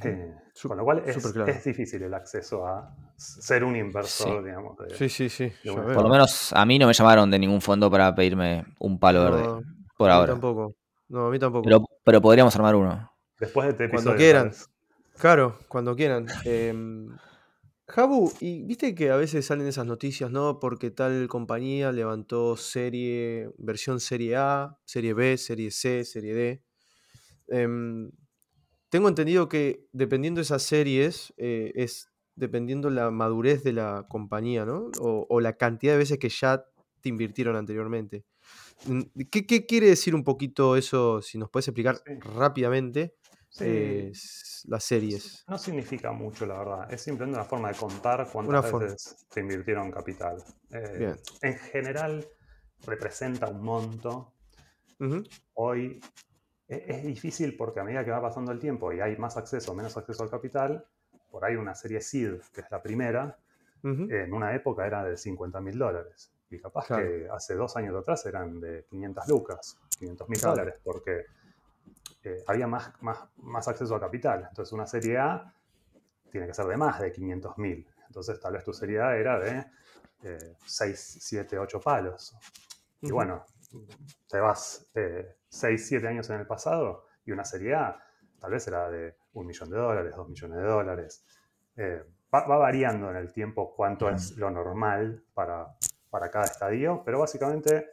[0.03, 0.33] Eh,
[0.67, 1.51] con lo cual es, claro.
[1.51, 4.45] es difícil el acceso a ser un inversor, Sí.
[4.45, 4.77] digamos.
[4.77, 5.53] de- Sí, sí, sí.
[5.63, 9.23] Por lo menos a mí no me llamaron de ningún fondo para pedirme un palo
[9.23, 9.65] No, verde,
[9.97, 10.31] por a mí ahora.
[10.33, 10.73] tampoco.
[11.09, 11.63] No, a mí tampoco.
[11.65, 13.11] Pero, pero podríamos armar uno.
[13.39, 14.53] Después de este Cuando quieran.
[14.53, 14.69] ¿sabes?
[15.19, 16.27] Claro, cuando quieran.
[16.43, 17.09] Em,
[17.87, 20.59] Jabu, y viste que a veces salen esas noticias, ¿no?
[20.59, 26.63] Porque tal compañía levantó serie, versión serie A, serie B, serie C, serie D.
[27.47, 28.11] Em,
[28.89, 34.65] tengo entendido que dependiendo de esas series, eh, es dependiendo la madurez de la compañía,
[34.65, 34.91] ¿no?
[35.01, 36.65] O, o la cantidad de veces que ya
[37.01, 38.25] te invirtieron anteriormente.
[38.87, 41.21] Mm, ¿Qué, qué quiere decir un poquito eso?
[41.21, 42.13] Si nos puedes explicar Sí.
[42.19, 43.15] rápidamente
[43.57, 44.11] Sí, eh,
[44.65, 45.45] las series.
[45.47, 46.93] no significa mucho, la verdad.
[46.93, 50.43] Es simplemente una forma de contar cuántas Una veces te invirtieron capital.
[50.71, 51.15] Eh.
[51.41, 52.27] En general,
[52.85, 54.33] representa un monto.
[55.53, 56.01] Hoy
[56.67, 59.71] e- es difícil porque a medida que va pasando el tiempo y hay más acceso
[59.71, 60.85] o menos acceso al capital,
[61.31, 63.37] por ahí una serie SEED, que es la primera,
[63.83, 66.29] en una época era de 50 mil dólares.
[66.49, 71.25] Y capaz que hace dos años atrás eran de 500 lucas, 500 mil dólares, porque
[72.25, 74.45] eh, había más, más, más acceso a capital.
[74.49, 75.53] Entonces una serie A
[76.31, 77.87] tiene que ser de más de 500 mil.
[78.07, 79.65] Entonces tal vez tu serie A era de
[80.65, 82.35] 6, 7, 8 palos.
[83.01, 83.45] Y bueno,
[84.27, 84.89] te vas
[85.49, 88.01] 6, 7 años en el pasado y una serie A
[88.39, 91.25] tal vez era de un millón de dólares, dos millones de dólares.
[91.77, 95.75] Eh, va, variando en el tiempo cuánto es lo normal para,
[96.09, 97.89] para cada estadio, pero básicamente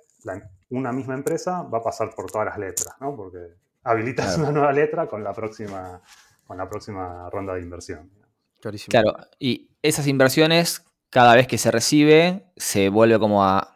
[0.70, 3.16] una misma empresa va a pasar por todas las letras, ¿no?
[3.16, 6.00] Porque habilitas una nueva letra con la próxima,
[6.46, 8.10] con la próxima ronda de inversión.
[8.88, 13.72] Claro, y esas inversiones, cada vez que se recibe, se vuelve como a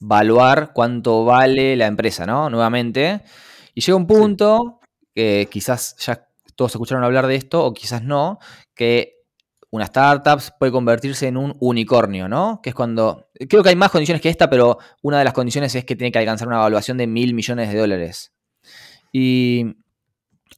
[0.00, 2.48] evaluar cuánto vale la empresa, ¿no?
[2.48, 3.22] Nuevamente.
[3.74, 4.80] Y llega un punto
[5.14, 8.38] que quizás ya todos escucharon hablar de esto, o quizás no,
[8.74, 9.22] que
[9.70, 12.60] una startup puede convertirse en un unicornio, ¿no?
[12.62, 13.28] Que es cuando.
[13.48, 16.12] Creo que hay más condiciones que esta, pero una de las condiciones es que tiene
[16.12, 18.32] que alcanzar una evaluación de mil millones de dólares.
[19.12, 19.76] Y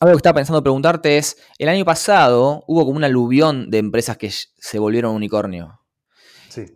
[0.00, 4.16] algo que estaba pensando preguntarte es: el año pasado hubo como un aluvión de empresas
[4.16, 5.80] que se volvieron unicornio.
[6.48, 6.66] Sí.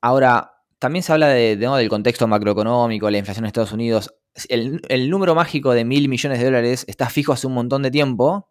[0.00, 4.14] Ahora, también se habla de, del contexto macroeconómico, la inflación en Estados Unidos.
[4.48, 7.90] El, el número mágico de mil millones de dólares está fijo hace un montón de
[7.90, 8.48] tiempo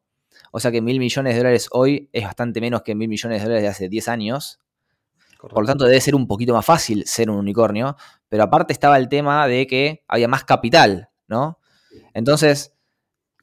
[0.56, 3.46] o sea que mil millones de dólares hoy es bastante menos que mil millones de
[3.46, 4.60] dólares de hace 10 años.
[5.40, 7.98] Por lo tanto, debe ser un poquito más fácil ser un unicornio.
[8.30, 11.58] Pero aparte estaba el tema de que había más capital, ¿no?
[12.14, 12.74] Entonces,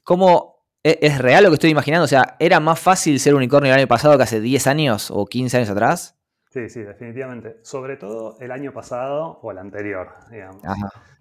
[0.03, 2.05] ¿cómo e-, es, real lo que estoy imaginando?
[2.05, 5.25] O sea, ¿era más fácil ser unicornio el año pasado que hace 10 años o
[5.25, 6.17] 15 años atrás?
[6.49, 7.59] Sí, sí, definitivamente.
[7.63, 10.61] Sobre todo el año pasado o el anterior, digamos.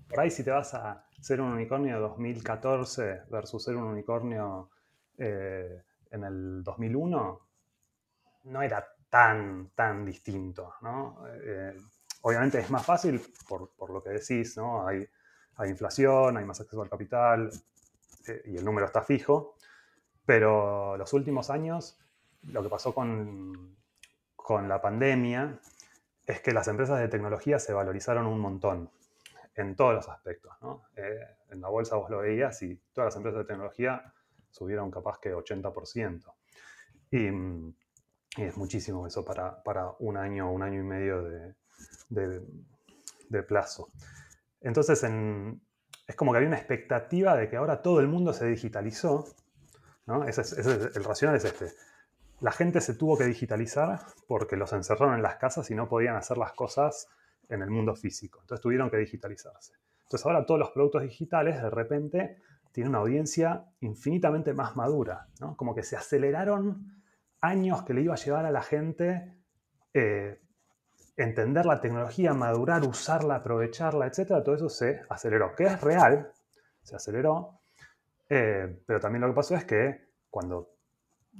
[0.09, 4.71] Por ahí si te vas a ser un unicornio 2014 versus ser un unicornio
[5.19, 7.41] eh, en el 2001
[8.45, 10.75] no era tan, tan distinto,
[11.45, 11.77] eh,
[12.23, 14.87] obviamente es más fácil por, lo que decís, ¿no?
[14.87, 15.07] Hay,
[15.61, 17.51] hay, inflación, hay más acceso al capital
[18.27, 19.57] eh, y el número está fijo,
[20.25, 21.99] pero los últimos años
[22.43, 23.77] lo que pasó con,
[24.37, 25.59] con la pandemia
[26.27, 28.91] es que las empresas de tecnología se valorizaron un montón
[29.55, 30.53] en todos los aspectos.
[30.97, 34.13] en la bolsa vos lo veías y todas las empresas de tecnología
[34.51, 36.33] subieron capaz que 80%.
[37.11, 37.27] Y,
[38.41, 41.55] y es muchísimo eso para, para, un año, un año y medio de,
[42.09, 43.89] de, plazo.
[44.61, 49.25] Entonces, es como que había una expectativa de que ahora todo el mundo se digitalizó.
[50.07, 50.25] ¿no?
[50.25, 51.73] Ese es, el racional es este.
[52.41, 56.17] La gente se tuvo que digitalizar porque los encerraron en las casas y no podían
[56.17, 57.09] hacer las cosas
[57.49, 58.41] en el mundo físico.
[58.41, 59.75] Entonces tuvieron que digitalizarse.
[60.03, 62.39] Entonces ahora todos los productos digitales de repente
[62.73, 65.57] tiene una audiencia infinitamente más madura, ¿no?
[65.57, 67.03] Como que se aceleraron
[67.41, 69.35] años que le iba a llevar a la gente
[69.93, 70.41] eh,
[71.23, 74.43] entender la tecnología, madurar, usarla, aprovecharla, etc.
[74.45, 76.33] Todo eso se aceleró, que es real,
[76.83, 77.61] se aceleró,
[78.29, 80.77] eh, pero también lo que pasó es que cuando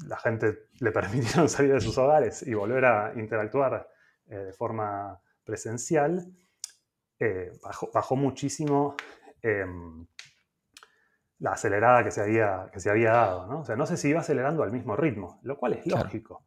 [0.07, 3.89] la gente le permitieron salir de sus hogares y volver a interactuar
[4.27, 6.27] eh, de forma presencial,
[7.63, 8.97] bajó, bajó, muchísimo
[9.43, 10.07] em,
[11.41, 13.47] la acelerada que se había, que se había dado.
[13.47, 13.61] ¿no?
[13.61, 16.45] O sea, no sé si iba acelerando al mismo ritmo, lo cual es lógico.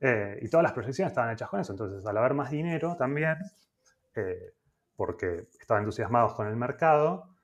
[0.00, 1.72] Eh, y todas las proyecciones estaban hechas con eso.
[1.72, 3.36] Entonces, al haber más dinero también,
[4.14, 4.54] eh,
[4.94, 7.36] porque estaban entusiasmados con el mercado,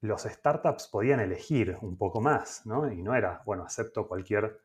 [0.00, 2.90] los startups podían elegir un poco más, ¿no?
[2.90, 4.60] Y no era, bueno, acepto cualquier,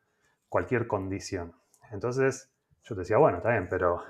[0.48, 1.54] cualquier condición.
[1.90, 4.02] Entonces, yo te decía, bueno, está bien, pero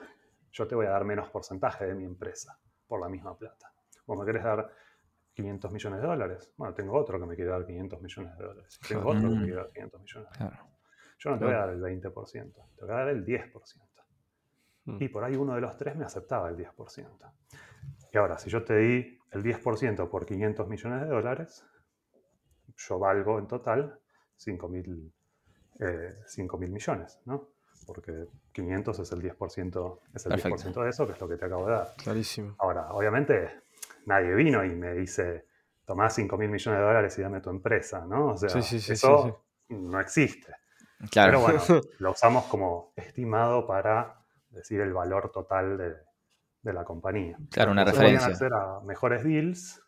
[0.52, 3.72] yo te voy a dar menos porcentaje de mi empresa por la misma plata.
[4.06, 4.68] Vos me querés dar
[5.34, 6.52] 500 millones de dólares.
[6.56, 8.80] Bueno, tengo otro que me quiere dar 500 millones de dólares.
[8.88, 10.70] Tengo otro que me quiere dar 500 millones de dólares.
[11.20, 13.52] Yo no te voy a dar el 20%, te voy a dar el 10%.
[14.86, 14.96] Mm.
[15.02, 17.32] Y por ahí uno de los tres me aceptaba el 10%.
[18.12, 21.66] Y ahora, si yo te di el 10% por 500 millones de dólares,
[22.74, 24.00] yo valgo en total
[24.36, 25.12] 5 mil
[25.78, 26.16] eh,
[26.58, 27.50] millones, ¿no?
[27.86, 31.44] Porque 500 es el 10%, es el 10% de eso, que es lo que te
[31.44, 31.94] acabo de dar.
[31.96, 32.54] Clarísimo.
[32.58, 33.62] Ahora, obviamente,
[34.06, 35.46] nadie vino y me dice,
[35.84, 38.28] tomá 5 mil millones de dólares y dame tu empresa, ¿no?
[38.28, 40.54] O sea, eso no existe.
[41.10, 41.42] Claro.
[41.46, 45.78] Pero bueno, lo usamos como estimado para decir el valor total
[46.62, 47.38] de, la compañía.
[47.50, 48.28] Claro, una referencia.
[48.28, 49.82] hacer a mejores deals,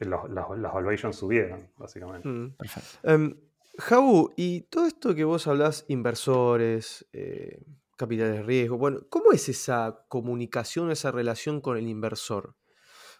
[0.00, 2.28] los, las, valuations subieron, básicamente.
[2.28, 2.56] Mm.
[2.56, 3.14] Perfecto.
[3.14, 3.34] Um,
[3.78, 7.62] Jabu, y todo esto que vos hablás, inversores, eh,
[7.96, 12.54] capitales de riesgo, bueno, ¿cómo es esa comunicación, esa relación con el inversor?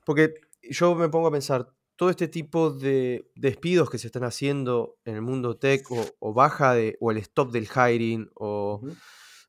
[0.04, 4.96] Porque yo me pongo a pensar, todo este tipo de despidos que se están haciendo
[5.04, 5.86] en el mundo tech
[6.18, 8.80] o, baja de, o el stop del hiring o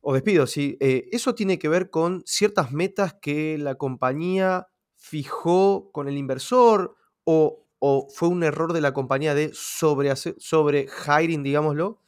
[0.04, 0.78] o despidos, sí.
[0.80, 6.96] Eh, ¿Eso tiene que ver con ciertas metas que la compañía fijó con el inversor
[7.24, 7.66] o,
[8.14, 12.02] fue un error de la compañía de sobre, sobre hiring, digámoslo?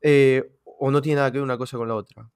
[0.00, 2.30] Eh, ¿O no tiene nada que ver una cosa con la otra?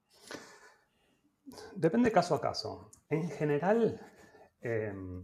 [1.76, 2.90] Depende caso a caso.
[3.08, 4.00] En general,
[4.62, 5.22] em,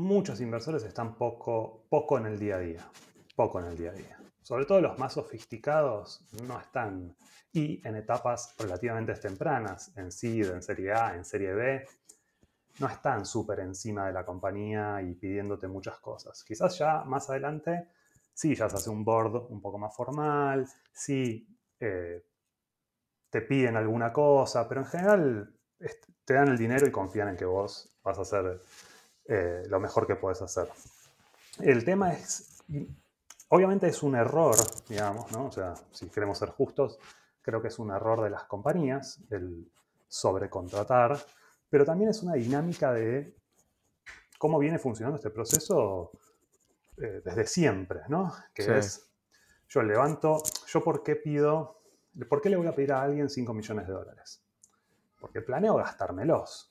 [0.00, 2.90] muchos inversores están poco, poco en el día a día.
[3.36, 4.18] Poco en el día a día.
[4.42, 7.14] Sobre todo los más sofisticados no están.
[7.52, 11.86] Y en etapas relativamente tempranas, en SID, en Serie A, en Serie B,
[12.78, 16.42] no están súper encima de la compañía y pidiéndote muchas cosas.
[16.44, 17.88] Quizás ya más adelante,
[18.32, 21.46] sí, ya se hace un board un poco más formal, sí,
[21.78, 22.24] eh,
[23.28, 25.54] te piden alguna cosa, pero en general
[26.24, 28.60] te dan el dinero y confían en que vos vas a hacer
[29.26, 30.68] eh, lo mejor que puedes hacer.
[31.60, 32.62] El tema es,
[33.48, 34.56] obviamente es un error,
[34.88, 35.46] digamos, ¿no?
[35.46, 36.98] O sea, si queremos ser justos,
[37.42, 39.70] creo que es un error de las compañías el
[40.08, 41.18] sobrecontratar,
[41.68, 43.36] pero también es una dinámica de
[44.38, 46.12] cómo viene funcionando este proceso
[46.96, 48.32] eh, desde siempre, ¿no?
[48.54, 49.10] Que es,
[49.68, 51.80] yo levanto, yo por qué pido
[52.28, 54.42] ¿Por qué le voy a pedir a alguien 5 millones de dólares?
[55.20, 56.69] Porque planeo gastármelos.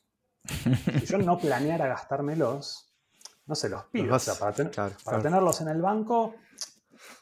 [1.00, 2.94] Si yo no planeara gastármelos,
[3.46, 4.18] no se los pido.
[4.40, 6.36] para, tenerlos en el banco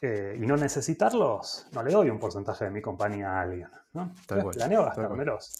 [0.02, 3.70] eh, y no necesitarlos, no le doy un porcentaje de mi compañía a alguien.
[3.92, 4.12] ¿no?
[4.26, 5.58] planeo gastármelos.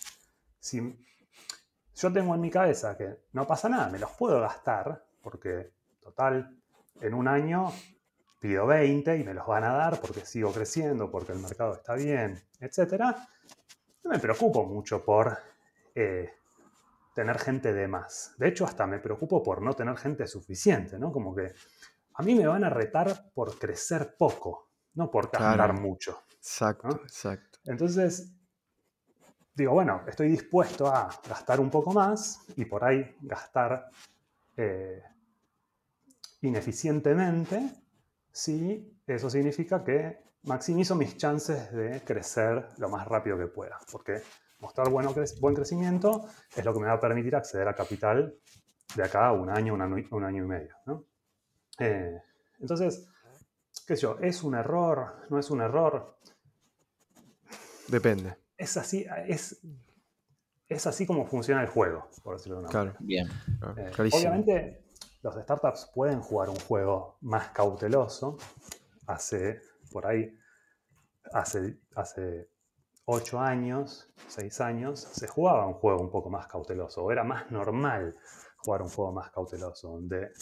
[0.61, 0.99] Si
[1.95, 6.57] yo tengo en mi cabeza que no pasa nada, me los puedo gastar, porque total,
[7.01, 7.73] en un año
[8.41, 11.95] pido 20 y me los van a dar porque sigo creciendo, porque el mercado está
[11.95, 13.03] bien, etc.
[14.05, 15.39] No me preocupo mucho por
[15.95, 16.38] eh,
[17.19, 18.33] tener gente de más.
[18.39, 21.11] De hecho, hasta me preocupo por no tener gente suficiente, ¿no?
[21.11, 21.53] Como que
[22.15, 26.23] a mí me van a retar por crecer poco, no por gastar mucho.
[26.37, 27.59] Exacto, exacto.
[27.65, 28.33] Entonces,
[29.53, 33.91] digo, bueno, estoy dispuesto a gastar un poco más y por ahí gastar
[34.57, 35.03] eh,
[36.43, 37.69] ineficientemente
[38.31, 44.23] sí, eso significa que maximizo mis chances de crecer lo más rápido que pueda, porque
[44.61, 48.35] mostrar bueno, buen crecimiento es lo que me va a permitir acceder a capital
[48.95, 49.83] de acá a un año, un
[50.25, 50.75] año, y medio.
[51.79, 52.21] Eh,
[52.61, 53.09] entonces,
[53.87, 55.27] qué sé yo, ¿es un error?
[55.31, 56.19] ¿No es un error?
[57.89, 58.37] Depende.
[58.57, 59.61] Es así, es,
[60.69, 63.29] es así como funciona el juego, por decirlo de una Claro, bien.
[63.77, 64.85] Eh, obviamente,
[65.23, 68.37] los startups pueden jugar un juego más cauteloso.
[69.07, 70.37] Hace, por ahí,
[71.33, 72.51] hace, hace
[73.11, 77.51] 8 años, 6 años, se jugaba un juego un poco más cauteloso, o era más
[77.51, 78.15] normal
[78.59, 80.33] jugar un juego más cauteloso, donde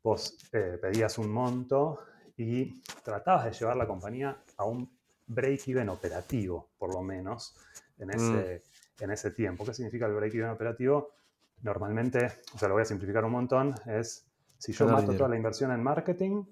[0.00, 1.98] vos eh, pedías un monto
[2.36, 4.88] y tratabas de llevar la compañía a un
[5.26, 7.56] break-even operativo, por lo menos,
[7.98, 8.62] en ese,
[9.00, 9.04] mm.
[9.04, 9.64] en ese tiempo.
[9.64, 11.14] ¿Qué significa el break-even operativo?
[11.62, 14.26] normalmente, o sea, lo voy a simplificar un montón, es
[14.58, 16.44] si yo mato toda la inversión en marketing,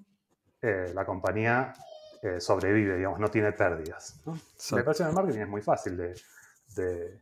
[0.63, 1.75] eh, la compañía
[2.23, 4.21] eh, sobrevive, digamos, no tiene pérdidas.
[4.71, 7.21] La inversión en marketing es muy fácil de,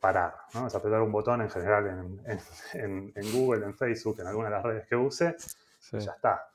[0.00, 0.66] parar, ¿no?
[0.66, 4.86] Es apretar un botón en general en, Google, en Facebook, en alguna de las redes
[4.88, 5.36] que use,
[5.92, 6.50] y ya está.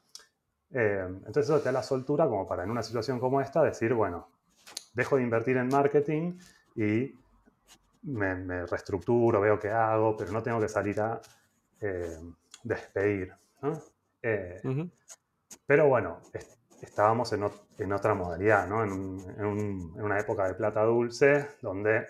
[0.72, 3.94] Eh, entonces eso te da la soltura como para en una situación como esta decir,
[3.94, 4.28] bueno,
[4.94, 6.38] dejo de invertir en marketing
[6.76, 7.16] y
[8.02, 11.22] me, reestructuro, veo qué hago, pero no tengo que salir a
[11.80, 12.20] eh,
[12.64, 13.34] despedir.
[14.22, 14.62] Eh,
[15.66, 16.20] pero bueno,
[16.82, 17.44] estábamos en,
[17.94, 18.84] otra modalidad, ¿no?
[18.84, 22.08] en, una época de plata dulce, donde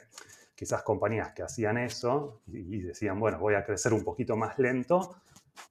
[0.56, 5.16] quizás compañías que hacían eso y, decían, bueno, voy a crecer un poquito más lento,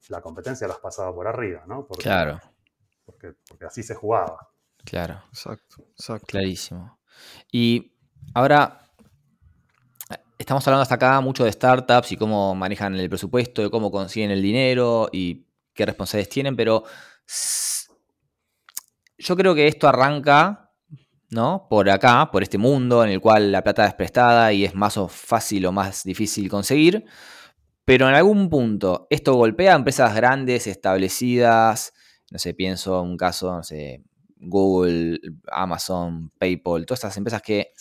[0.08, 1.86] la competencia las pasaba por arriba, ¿no?
[1.86, 2.40] claro.
[3.04, 4.48] Porque, porque así se jugaba.
[4.84, 5.22] Claro.
[5.28, 6.26] Exacto, exacto.
[6.26, 6.98] Clarísimo.
[7.50, 7.96] Y
[8.34, 8.82] ahora,
[10.38, 14.30] estamos hablando hasta acá mucho de startups y cómo manejan el presupuesto, de cómo consiguen
[14.30, 16.84] el dinero y qué responsabilidades tienen, pero
[19.22, 20.70] yo creo que esto arranca,
[21.30, 21.66] ¿no?
[21.70, 24.96] Por acá, por este mundo en el cual la plata es prestada y es más
[24.96, 27.04] o fácil o más difícil conseguir.
[27.84, 31.92] Pero en algún punto esto golpea a empresas grandes, establecidas,
[32.30, 34.02] no sé, pienso en un caso, no sé,
[34.36, 37.72] Google, Amazon, PayPal, todas estas empresas que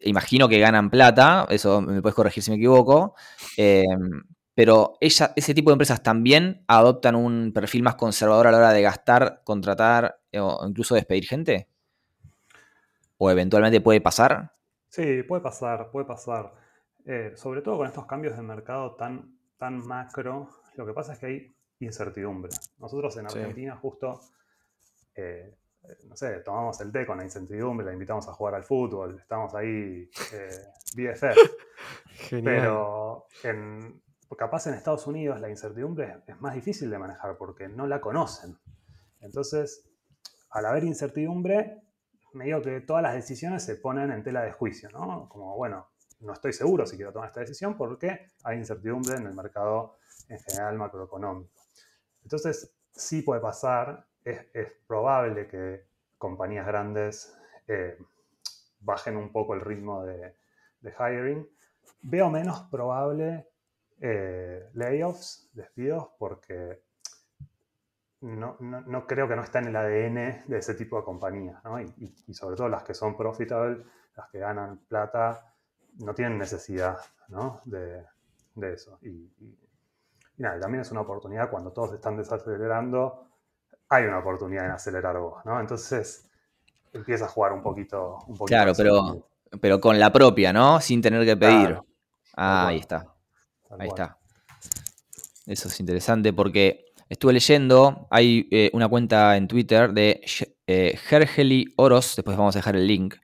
[0.00, 3.14] imagino que ganan plata, eso me puedes corregir si me equivoco,
[3.56, 4.22] em,
[4.56, 8.72] pero ella, ese tipo de empresas también adoptan un perfil más conservador a la hora
[8.72, 11.68] de gastar, contratar eh, o incluso despedir gente.
[13.18, 14.54] ¿O eventualmente puede pasar?
[14.88, 16.54] Sí, puede pasar, puede pasar.
[17.04, 21.18] Eh, sobre todo con estos cambios de mercado tan, tan macro, lo que pasa es
[21.18, 22.50] que hay incertidumbre.
[22.78, 24.22] Nosotros en Argentina justo
[25.14, 25.54] eh,
[26.08, 29.54] no sé, tomamos el té con la incertidumbre, la invitamos a jugar al fútbol, estamos
[29.54, 30.66] ahí eh,
[30.96, 31.36] BFF.
[32.28, 32.44] Genial.
[32.44, 34.02] Pero en,
[34.34, 38.58] capaz en Estados Unidos la incertidumbre es más difícil de manejar porque no la conocen.
[39.20, 39.88] Entonces,
[40.50, 41.82] al haber incertidumbre,
[42.32, 45.28] me digo que todas las decisiones se ponen en tela de juicio, ¿no?
[45.28, 45.88] Como, bueno,
[46.20, 49.96] no estoy seguro si quiero tomar esta decisión porque hay incertidumbre en el mercado
[50.28, 51.52] en general macroeconómico.
[52.22, 54.40] Entonces, sí puede pasar, es,
[54.88, 55.86] probable que
[56.18, 57.36] compañías grandes
[57.68, 57.96] eh,
[58.80, 60.34] bajen un poco el ritmo de
[60.82, 61.48] hiring.
[62.02, 63.48] Veo menos probable
[64.00, 66.82] eh, layoffs, despidos, porque
[68.20, 71.62] no, no, no, creo que no está en el ADN de ese tipo de compañías,
[71.64, 71.80] ¿no?
[71.80, 73.84] y, y, y, sobre todo las que son profitable,
[74.16, 75.54] las que ganan plata,
[75.98, 77.60] no tienen necesidad ¿no?
[77.64, 78.04] de,
[78.54, 78.98] de, eso.
[79.02, 79.58] Y, y,
[80.38, 83.26] nada, también es una oportunidad cuando todos están desacelerando,
[83.88, 85.60] hay una oportunidad en acelerar vos, ¿no?
[85.60, 86.28] Entonces
[86.92, 88.18] empieza a jugar un poquito.
[88.26, 89.28] Un poquito claro, pero,
[89.60, 90.80] pero con la propia, ¿no?
[90.80, 91.68] Sin tener que pedir.
[91.68, 91.86] Claro.
[92.36, 93.15] Ah, ahí está.
[93.78, 94.18] Ahí está.
[95.46, 100.20] Eso es interesante porque estuve leyendo, hay eh, una cuenta en Twitter de
[100.66, 103.14] eh, Gergely Oros, después vamos a dejar el link,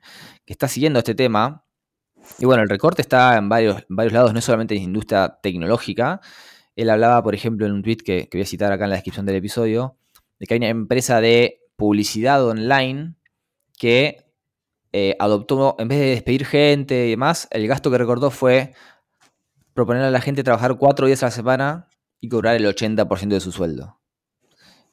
[0.45, 1.65] que está siguiendo este tema.
[2.39, 5.39] Y bueno, el recorte está en varios, en varios lados, no es solamente en industria
[5.41, 6.21] tecnológica.
[6.75, 8.95] Él hablaba, por ejemplo, en un tweet que, que voy a citar acá en la
[8.95, 9.97] descripción del episodio,
[10.39, 13.15] de que hay una empresa de publicidad online
[13.77, 14.23] que
[14.95, 18.73] eh, adoptó, en vez de despedir gente y demás, el gasto que recordó fue
[19.73, 21.87] proponer a la gente trabajar cuatro días a la semana
[22.19, 23.99] y cobrar el 80% de su sueldo,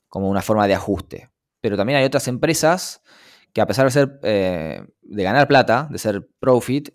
[0.08, 1.30] como una forma de ajuste.
[1.60, 3.02] Pero también hay otras empresas
[3.52, 6.90] que a pesar de, ser, eh, de ganar plata, de ser profit,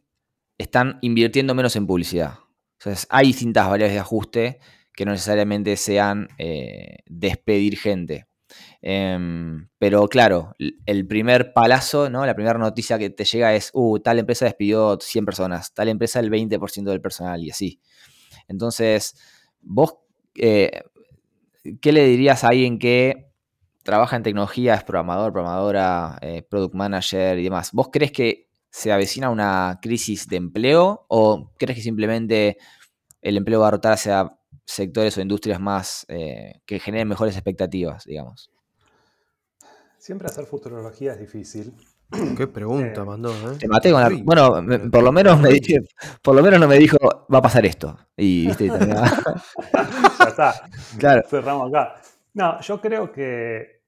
[0.58, 2.40] están invirtiendo menos en publicidad.
[2.80, 4.60] Entonces hay distintas variables de ajuste
[4.94, 8.28] que no necesariamente sean eh, despedir gente.
[8.88, 12.24] Um, pero claro, el primer palazo, ¿no?
[12.24, 16.20] La primera noticia que te llega es, uh, tal empresa despidió 100 personas, tal empresa
[16.20, 17.82] el 20% del personal y así.
[18.48, 19.16] Entonces,
[19.62, 19.96] vos,
[20.36, 20.84] eh,
[21.82, 23.32] ¿qué le dirías a alguien que
[23.84, 27.72] trabaja en tecnología, es programador, programadora, eh, product manager y demás?
[27.74, 32.58] ¿Vos crees que se avecina una crisis de empleo o crees que simplemente
[33.22, 38.06] el empleo va a rotar hacia sectores o industrias más eh, que generen mejores expectativas,
[38.06, 38.52] digamos?
[40.06, 41.74] Siempre hacer futurología es difícil.
[42.38, 43.58] Qué pregunta eh, mandó, ¿eh?
[43.58, 44.12] Te maté con la...
[44.24, 45.80] Bueno, me, por lo menos me dije,
[46.22, 46.96] por lo menos no me dijo,
[47.34, 47.98] va a pasar esto.
[48.16, 50.70] Y viste, ya está.
[51.00, 51.28] Claro.
[51.28, 52.00] Cerramos acá.
[52.36, 53.82] No, yo creo que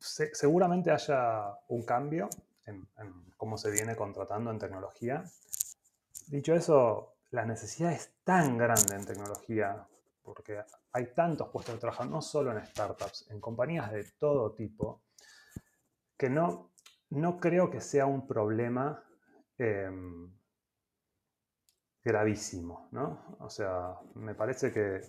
[0.00, 2.28] se, seguramente haya un cambio
[2.66, 5.22] en, en cómo se viene contratando en tecnología.
[6.26, 9.86] Dicho eso, la necesidad es tan grande en tecnología,
[10.22, 15.02] porque hay tantos puestos de trabajo, no solo en startups, en compañías de todo tipo,
[16.16, 16.72] que no,
[17.10, 19.02] no creo que sea un problema
[19.58, 19.90] eh,
[22.02, 23.36] gravísimo, ¿no?
[23.40, 25.00] O sea, me parece que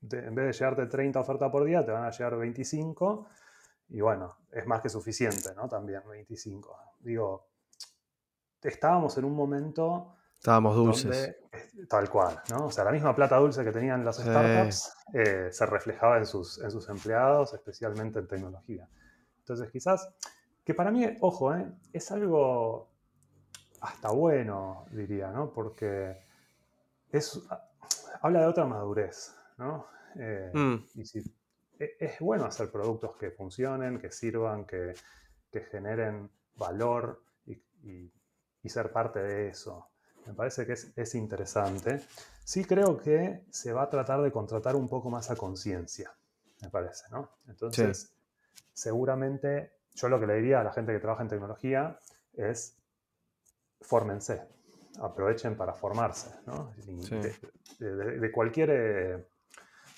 [0.00, 3.28] en vez de llegarte 30 ofertas por día, te van a llegar 25,
[3.90, 5.68] y bueno, es más que suficiente, ¿no?
[5.68, 6.94] También 25.
[7.00, 7.48] Digo,
[8.62, 11.36] estábamos en un momento Estábamos dulces.
[11.50, 12.66] Donde, tal cual, ¿no?
[12.66, 16.58] O sea, la misma plata dulce que tenían las startups eh, se reflejaba en sus,
[16.58, 18.88] en sus empleados, especialmente en tecnología.
[19.38, 20.08] Entonces, quizás,
[20.64, 21.66] que para mí, ojo, ¿eh?
[21.92, 22.90] es algo
[23.80, 25.52] hasta bueno, diría, ¿no?
[25.52, 26.16] Porque
[27.10, 27.40] es,
[28.20, 29.86] habla de otra madurez, ¿no?
[30.16, 30.76] Eh, mm.
[30.94, 31.18] Y si,
[31.78, 34.94] e, es bueno hacer productos que funcionen, que sirvan, que,
[35.50, 38.12] que generen valor y, y,
[38.62, 39.88] y ser parte de eso.
[40.28, 42.02] Me parece que es, es, interesante.
[42.44, 46.12] Sí creo que se va a tratar de contratar un poco más a conciencia,
[46.60, 47.30] me parece, ¿no?
[47.48, 48.12] Entonces,
[48.54, 48.62] sí.
[48.74, 51.98] seguramente, yo lo que le diría a la gente que trabaja en tecnología
[52.34, 52.76] es,
[53.80, 54.46] fórmense,
[55.00, 56.74] aprovechen para formarse, ¿no?
[56.84, 57.16] Sí.
[57.16, 57.34] De,
[57.78, 59.28] de, de, de, cualquier, eh,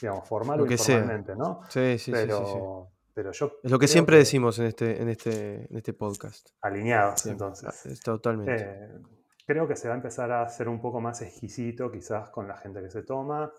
[0.00, 1.36] digamos, formal lo o que informalmente, sea.
[1.36, 1.60] ¿no?
[1.68, 5.02] Sí, sí, pero, sí, sí, Pero yo es lo que siempre que decimos en este,
[5.02, 6.50] en, este, en este podcast.
[6.60, 7.84] Alineados, sí, entonces.
[7.84, 8.62] Es totalmente.
[8.64, 9.19] Eh,
[9.50, 12.56] creo que se va a empezar a ser un poco más exquisito quizás con la
[12.56, 13.52] gente que se toma.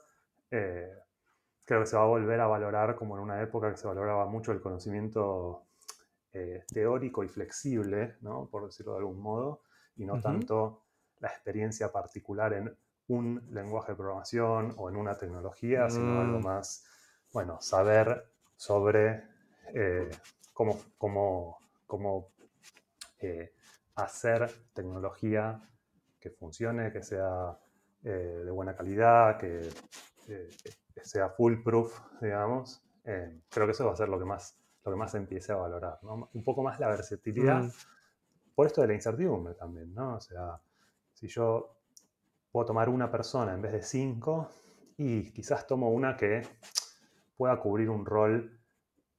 [0.49, 0.89] Eh,
[1.65, 4.25] creo que se va a volver a valorar como en una época que se valoraba
[4.25, 5.65] mucho el conocimiento
[6.31, 8.47] eh, teórico y flexible, ¿no?
[8.49, 9.63] por decirlo de algún modo,
[9.97, 10.21] y no uh -huh.
[10.21, 10.83] tanto
[11.19, 12.73] la experiencia particular en
[13.09, 15.91] un lenguaje de programación o en una tecnología, mm.
[15.91, 16.85] sino algo más,
[17.33, 19.25] bueno, saber sobre
[19.73, 20.09] eh,
[20.53, 22.29] cómo, cómo, cómo
[23.19, 23.53] eh,
[23.95, 25.67] hacer tecnología
[26.21, 27.57] que funcione, que sea
[28.03, 29.67] eh, de buena calidad, que,
[30.29, 30.49] eh,
[30.93, 32.81] que sea foolproof, digamos.
[33.03, 35.51] Eh, creo que eso va a ser lo que más lo que más se empiece
[35.51, 36.29] a valorar, ¿no?
[36.33, 37.71] Un poco más la versatilidad, Mm.
[38.55, 40.15] por esto de la incertidumbre también, ¿no?
[40.15, 40.59] O sea,
[41.13, 41.75] si yo
[42.51, 44.49] puedo tomar una persona en vez de cinco,
[44.97, 46.41] y quizás tomo una que
[47.37, 48.59] pueda cubrir un rol,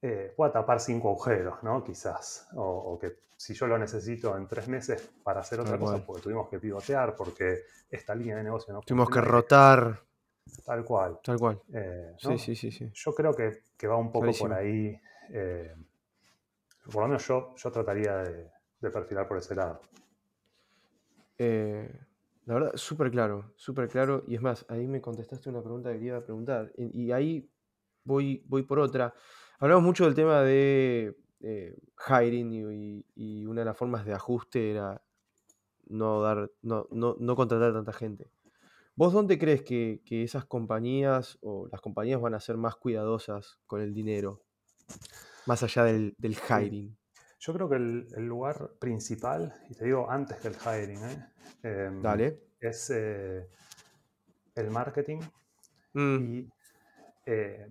[0.03, 1.83] eh, pueda tapar cinco agujeros, ¿no?
[1.85, 6.05] Quizás, o, o que si yo lo necesito en tres meses para hacer otra cosa,
[6.05, 10.01] porque tuvimos que pivotear, porque esta línea de negocio no Tuvimos que rotar,
[10.65, 11.19] Tal cual.
[11.23, 11.61] tal cual.
[11.73, 12.91] Eh, Sí, sí, sí, sí.
[12.95, 14.49] Yo creo que, que va un poco Clarísimo.
[14.51, 15.01] por ahí.
[15.31, 15.75] eh,
[16.87, 18.51] por lo menos yo, yo trataría de,
[18.81, 19.81] de perfilar por ese lado.
[21.39, 21.89] Eh,
[22.47, 24.25] la verdad, súper claro, súper claro.
[24.27, 26.73] Y es más, ahí me contestaste una pregunta que quería preguntar.
[26.77, 27.49] Y, y ahí
[28.05, 29.15] voy, voy por otra.
[29.59, 31.77] Hablamos mucho del tema de eh,
[32.09, 35.03] hiring y, y una de las formas de ajuste era
[35.87, 38.31] no dar, no, no, no contratar a tanta gente.
[38.95, 43.59] ¿Vos dónde crees que, que esas compañías o las compañías van a ser más cuidadosas
[43.67, 44.43] con el dinero?
[45.47, 46.97] Más allá del, del hiring.
[47.41, 51.27] Yo creo que el, el lugar principal, y te digo antes que el hiring, ¿eh?
[51.63, 52.39] Em, Dale.
[52.61, 53.49] es eh,
[54.55, 55.21] el marketing
[55.95, 56.49] Mm, y
[57.27, 57.69] eh,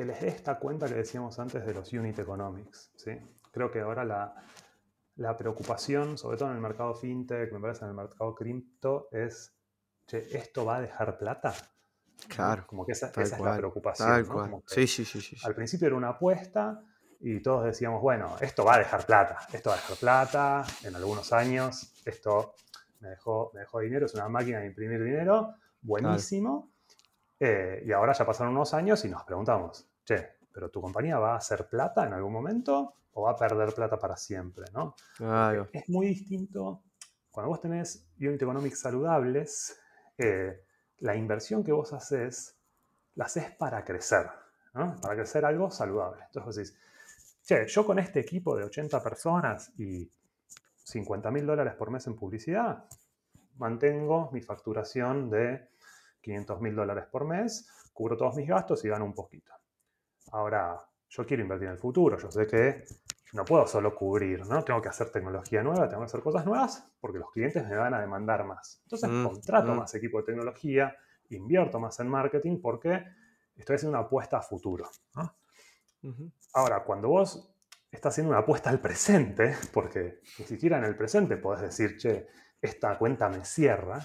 [0.00, 2.90] que les dé esta cuenta que decíamos antes de los unit economics.
[2.96, 3.12] ¿sí?
[3.52, 4.34] Creo que ahora la,
[5.16, 9.52] la preocupación, sobre todo en el mercado fintech, me parece en el mercado cripto, es,
[10.06, 11.52] che, ¿esto va a dejar plata?
[12.28, 14.08] Claro, Como que esa, esa es la preocupación.
[14.08, 14.32] tal ¿no?
[14.32, 14.50] cual.
[14.50, 15.36] Como que Sí, sí, sí, sí.
[15.36, 15.46] sí.
[15.46, 16.82] Al principio era una apuesta
[17.20, 20.96] y todos decíamos, bueno, esto va a dejar plata, esto va a dejar plata en
[20.96, 22.54] algunos años, esto
[23.00, 26.72] me dejó, me dejó dinero, es una máquina de imprimir dinero, buenísimo.
[27.38, 31.34] Eh, y ahora ya pasaron unos años y nos preguntamos, che, ¿pero tu compañía va
[31.34, 34.64] a hacer plata en algún momento o va a perder plata para siempre?
[34.72, 34.96] ¿no?
[35.22, 35.68] Va.
[35.72, 36.82] Es muy distinto
[37.30, 39.78] cuando vos tenés unit economics saludables,
[40.18, 40.64] eh,
[40.98, 42.56] la inversión que vos haces,
[43.14, 44.28] la haces para crecer,
[44.74, 44.96] ¿no?
[45.00, 46.24] para crecer algo saludable.
[46.26, 46.76] Entonces vos decís,
[47.42, 50.10] che, yo con este equipo de 80 personas y
[50.82, 52.84] 50 mil dólares por mes en publicidad,
[53.58, 55.68] mantengo mi facturación de
[56.20, 59.59] 500 mil dólares por mes, cubro todos mis gastos y gano un poquito.
[60.32, 62.84] Ahora, yo quiero invertir en el futuro, yo sé que
[63.32, 64.62] no puedo solo cubrir, ¿no?
[64.64, 67.94] Tengo que hacer tecnología nueva, tengo que hacer cosas nuevas porque los clientes me van
[67.94, 68.80] a demandar más.
[68.84, 69.76] Entonces, Mm, contrato mm.
[69.76, 70.96] más equipo de tecnología,
[71.30, 73.04] invierto más en marketing porque
[73.56, 74.88] estoy haciendo una apuesta a futuro.
[76.54, 77.54] Ahora, cuando vos
[77.90, 82.26] estás haciendo una apuesta al presente, porque ni siquiera en el presente podés decir, che,
[82.60, 83.98] esta cuenta me cierra,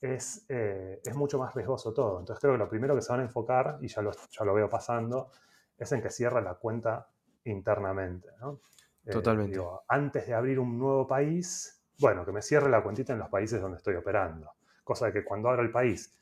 [0.00, 2.20] es, eh, es mucho más riesgoso todo.
[2.20, 4.54] Entonces creo que lo primero que se van a enfocar, y ya lo, ya lo
[4.54, 5.30] veo pasando,
[5.76, 7.08] es en que cierre la cuenta
[7.44, 8.28] internamente.
[8.40, 8.60] ¿no?
[9.04, 9.52] Eh, Totalmente.
[9.52, 13.28] digo, antes de abrir un nuevo país, bueno, que me cierre la cuentita en los
[13.28, 14.52] países donde estoy operando.
[14.84, 16.16] Cosa de que cuando abra el país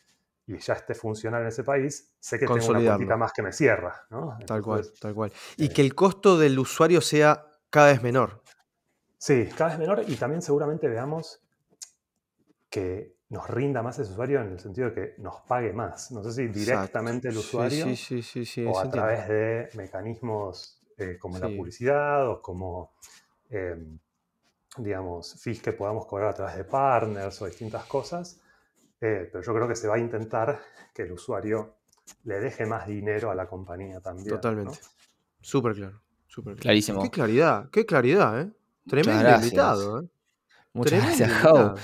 [0.47, 3.53] y ya esté funcional en ese país, sé que tengo una cuentita más que me
[3.53, 4.07] cierra.
[4.11, 4.39] ¿no?
[4.47, 5.33] Tal cual, tal cual.
[5.57, 8.43] Y eh, que el costo del usuario sea cada vez menor.
[9.19, 11.43] Sí, cada vez menor y también seguramente veamos
[12.71, 16.11] que nos rinda más ese usuario en el sentido de que nos pague más.
[16.13, 19.69] No sé si directamente el usuario Sí, sí, sí, sí, sí, o a través de
[19.75, 22.95] mecanismos eh, como la publicidad o como,
[23.51, 23.77] eh,
[24.79, 28.41] digamos, fees que podamos cobrar a través de partners o distintas cosas.
[29.01, 30.59] Eh, pero yo creo que se va a intentar
[30.95, 31.77] que el usuario
[32.25, 34.29] le deje más dinero a la compañía también.
[34.29, 34.37] ¿no?
[34.37, 34.79] Totalmente.
[35.41, 36.01] Súper claro.
[36.27, 36.63] Súper claro.
[36.63, 37.03] Clarísimo.
[37.03, 38.51] Qué claridad, qué claridad, ¿eh?
[38.89, 40.09] Tremendo invitado, ¿eh?
[40.75, 41.75] Muchas Tremendo gracias, Jau.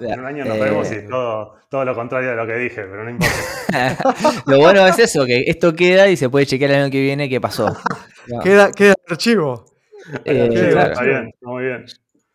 [0.00, 2.82] En un año nos eh, vemos y todo, todo lo contrario de lo que dije,
[2.82, 3.34] pero no importa.
[4.46, 7.28] Lo bueno es eso, que esto queda y se puede chequear el año que viene
[7.28, 7.76] qué pasó.
[8.28, 9.64] No, Queda, queda el archivo.
[10.24, 10.92] eh, Sí, claro.
[10.92, 11.84] Está bien, está muy bien.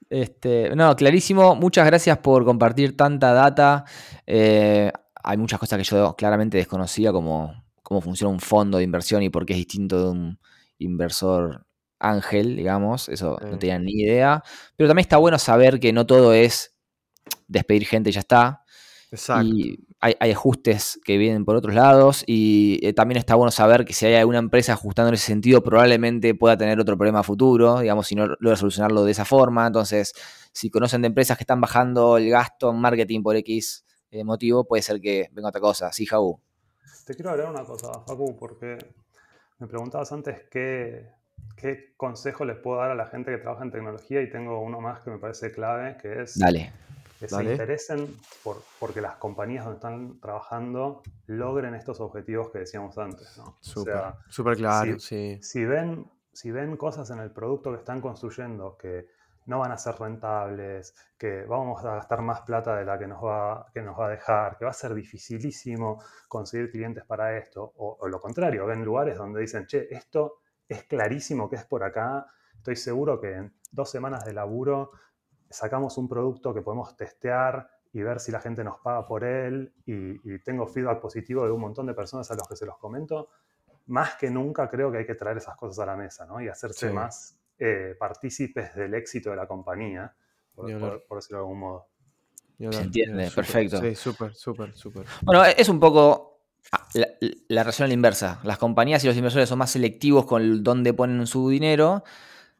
[0.10, 1.56] Este, no, clarísimo.
[1.56, 3.86] Muchas gracias por compartir tanta data.
[4.26, 4.91] Eh,
[5.24, 9.30] hay muchas cosas que yo claramente desconocía, como cómo funciona un fondo de inversión y
[9.30, 10.39] por qué es distinto de un
[10.80, 11.66] inversor
[12.10, 13.10] ángel, digamos.
[13.10, 14.43] Eso no tenía ni idea.
[14.76, 16.76] Pero también está bueno saber que no todo es
[17.47, 18.64] despedir gente y ya está.
[19.12, 19.45] Exacto.
[19.45, 23.86] Y hay, hay ajustes que vienen por otros lados y eh, también está bueno saber
[23.86, 27.24] que si hay alguna empresa ajustando en ese sentido, probablemente pueda tener otro problema a
[27.24, 29.68] futuro, digamos, si no logra solucionarlo de esa forma.
[29.68, 30.14] Entonces,
[30.51, 34.66] si conocen de empresas que están bajando el gasto en marketing por X eh, motivo,
[34.66, 35.91] puede ser que venga otra cosa.
[35.91, 36.39] Sí, Jau.
[37.06, 38.78] Te quiero agregar una cosa, Facu, porque
[39.60, 41.08] me preguntabas antes qué,
[41.56, 44.82] qué consejo les puedo dar a la gente que trabaja en tecnología y tengo uno
[44.82, 46.72] más que me parece clave, que es Dale.
[47.20, 52.98] que se interesen por, porque las compañías donde están trabajando logren estos objetivos que decíamos
[52.98, 53.38] antes.
[53.38, 53.46] ¿no?
[53.46, 55.39] O Súper, sea, súper claro, sí.
[55.41, 59.08] si ven, si ven cosas en el producto que están construyendo que
[59.48, 63.24] no van a ser rentables, que vamos a gastar más plata de la que nos
[63.24, 67.64] va, que nos va a dejar, que va a ser dificilísimo conseguir clientes para esto,
[67.78, 71.84] o, o lo contrario, ven lugares donde dicen, che, esto es clarísimo que es por
[71.84, 74.91] acá, estoy seguro que en dos semanas de laburo
[75.49, 79.74] sacamos un producto que podemos testear y ver si la gente nos paga por él
[79.86, 83.30] y, tengo feedback positivo de un montón de personas a los que se los comento,
[83.88, 86.41] más que nunca creo que hay que traer esas cosas a la mesa ¿no?
[86.41, 90.13] y hacerse más eh, partícipes del éxito de la compañía,
[90.53, 91.88] por, decirlo de algún modo.
[92.57, 93.80] Se entiende, perfecto.
[93.80, 95.05] Sí, súper, súper, súper.
[95.22, 96.35] Bueno, es un poco
[96.93, 97.07] la,
[97.47, 98.39] la, relación a la inversa.
[98.43, 102.03] Las compañías y los inversores son más selectivos con dónde ponen su dinero.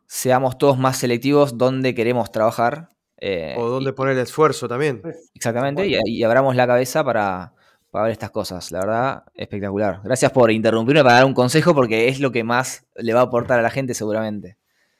[0.08, 5.02] Seamos todos más selectivos dónde queremos trabajar eh, o dónde poner el esfuerzo también.
[5.34, 7.54] Exactamente, y, abramos la cabeza para,
[7.92, 8.72] ver estas cosas.
[8.72, 10.02] La verdad, espectacular.
[10.04, 13.24] Gracias por interrumpirme para dar un consejo porque es lo que más le va a
[13.24, 14.58] aportar a la gente seguramente.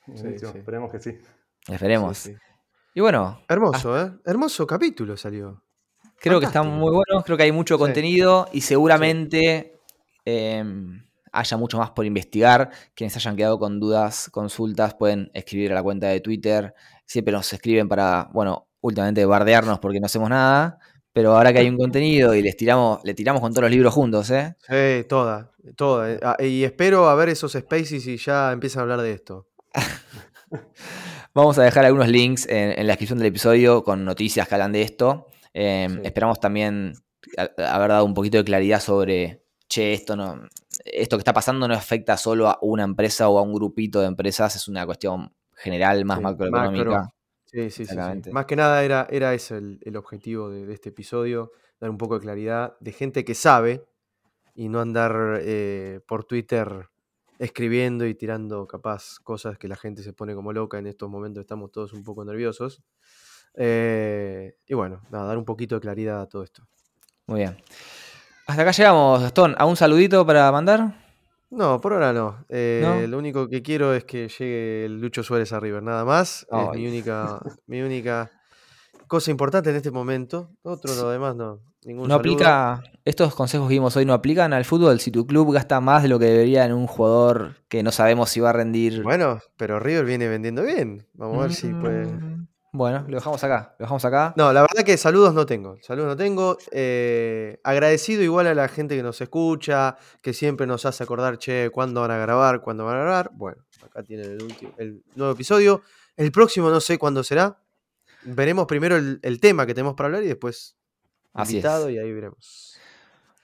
[0.08, 1.18] Esperemos que sí.
[1.68, 2.32] Esperemos.
[2.94, 3.42] Y bueno.
[3.50, 4.14] Hermoso, ¿eh?
[4.26, 5.65] Hermoso capítulo salió.
[6.20, 9.80] Creo que están muy buenos, creo que hay mucho contenido y seguramente
[10.26, 12.72] em, haya mucho más por investigar.
[12.96, 16.74] Quienes hayan quedado con dudas, consultas, pueden escribir a la cuenta de Twitter
[17.06, 20.80] siempre nos escriben para, bueno, últimamente bardearnos porque no hacemos nada,
[21.14, 23.94] pero ahora que hay un contenido y les tiramos, le tiramos con todos los libros
[23.94, 24.56] juntos, ¿eh?
[24.68, 26.12] Sí, toda, toda.
[26.12, 29.48] Eh, ah, y espero a ver esos spaces y ya empiezan a hablar de esto.
[31.34, 34.82] Vamos a dejar algunos links en, la descripción del episodio con noticias que hablan de
[34.82, 35.28] esto.
[35.58, 36.96] Em, esperamos también
[37.38, 40.50] haber dado un poquito de claridad sobre, che, esto no,
[40.84, 44.08] esto que está pasando no afecta solo a una empresa o a un grupito de
[44.08, 47.10] empresas, es una cuestión general, más macroeconómica.
[47.46, 47.96] Sí, sí, sí,
[48.34, 52.20] Más que nada era, era ese el, objetivo de, este episodio, dar un poco de
[52.20, 53.86] claridad de gente que sabe
[54.56, 56.90] y no andar eh, por Twitter
[57.40, 61.40] escribiendo y tirando capaz cosas que la gente se pone como loca en estos momentos,
[61.40, 62.84] estamos todos un poco nerviosos.
[63.58, 66.68] Eh, y bueno, nada, dar un poquito de claridad a todo esto.
[67.28, 67.58] Muy bien.
[68.48, 69.56] Hasta acá llegamos, Gastón.
[69.58, 71.06] ¿A un saludito para mandar?
[71.50, 72.46] No, por ahora no.
[72.50, 76.46] Eh, lo único que quiero es que llegue el Lucho Suárez a River, nada más.
[76.52, 78.32] Es mi única, mi única
[79.08, 80.50] cosa importante en este momento.
[80.64, 81.60] Otro, lo demás no.
[81.86, 85.00] Ningún no aplica, estos consejos que vimos hoy no aplican al fútbol.
[85.00, 88.32] Si tu club gasta más de lo que debería en un jugador que no sabemos
[88.32, 89.04] si va a rendir.
[89.04, 91.08] Bueno, pero River viene vendiendo bien.
[91.14, 92.08] Vamos a ver si puede.
[92.76, 93.74] Bueno, lo dejamos acá.
[93.80, 94.34] Lo dejamos acá.
[94.36, 95.78] No, la verdad que saludos no tengo.
[95.82, 96.58] Saludos no tengo.
[96.72, 101.70] Eh, agradecido igual a la gente que nos escucha, que siempre nos hace acordar, che,
[101.72, 103.32] cuándo van a grabar, cuándo van a grabar.
[103.34, 105.84] Bueno, acá tienen el, último, el nuevo episodio.
[106.18, 107.58] El próximo no sé cuándo será.
[108.24, 110.76] Veremos primero el, tema que tenemos para hablar y después
[111.34, 112.78] Así invitado y ahí veremos.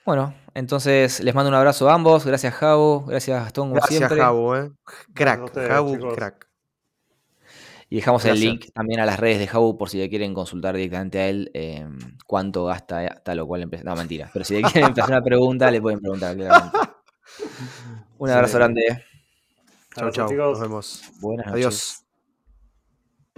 [0.04, 2.26] Bueno, entonces les mando un abrazo a ambos.
[2.26, 3.06] Gracias, Javo.
[3.06, 4.18] Gracias, Gastón, Gracias, siempre.
[4.18, 4.72] Javo, eh.
[5.14, 5.68] Crack.
[5.68, 6.51] Javo, crack.
[7.92, 10.74] Y dejamos el link también a las redes de Jabu por si le quieren consultar
[10.74, 13.84] directamente a él em, cuánto gasta tal o cual empresa.
[13.84, 14.30] No, mentira.
[14.32, 16.78] Pero si le quieren hacer una pregunta, le pueden preguntar claramente.
[18.16, 19.04] Un abrazo grande.
[19.94, 20.32] Chao, chao.
[20.32, 21.02] Nos vemos.
[21.20, 21.66] Buenas noches.
[21.66, 22.01] Adiós.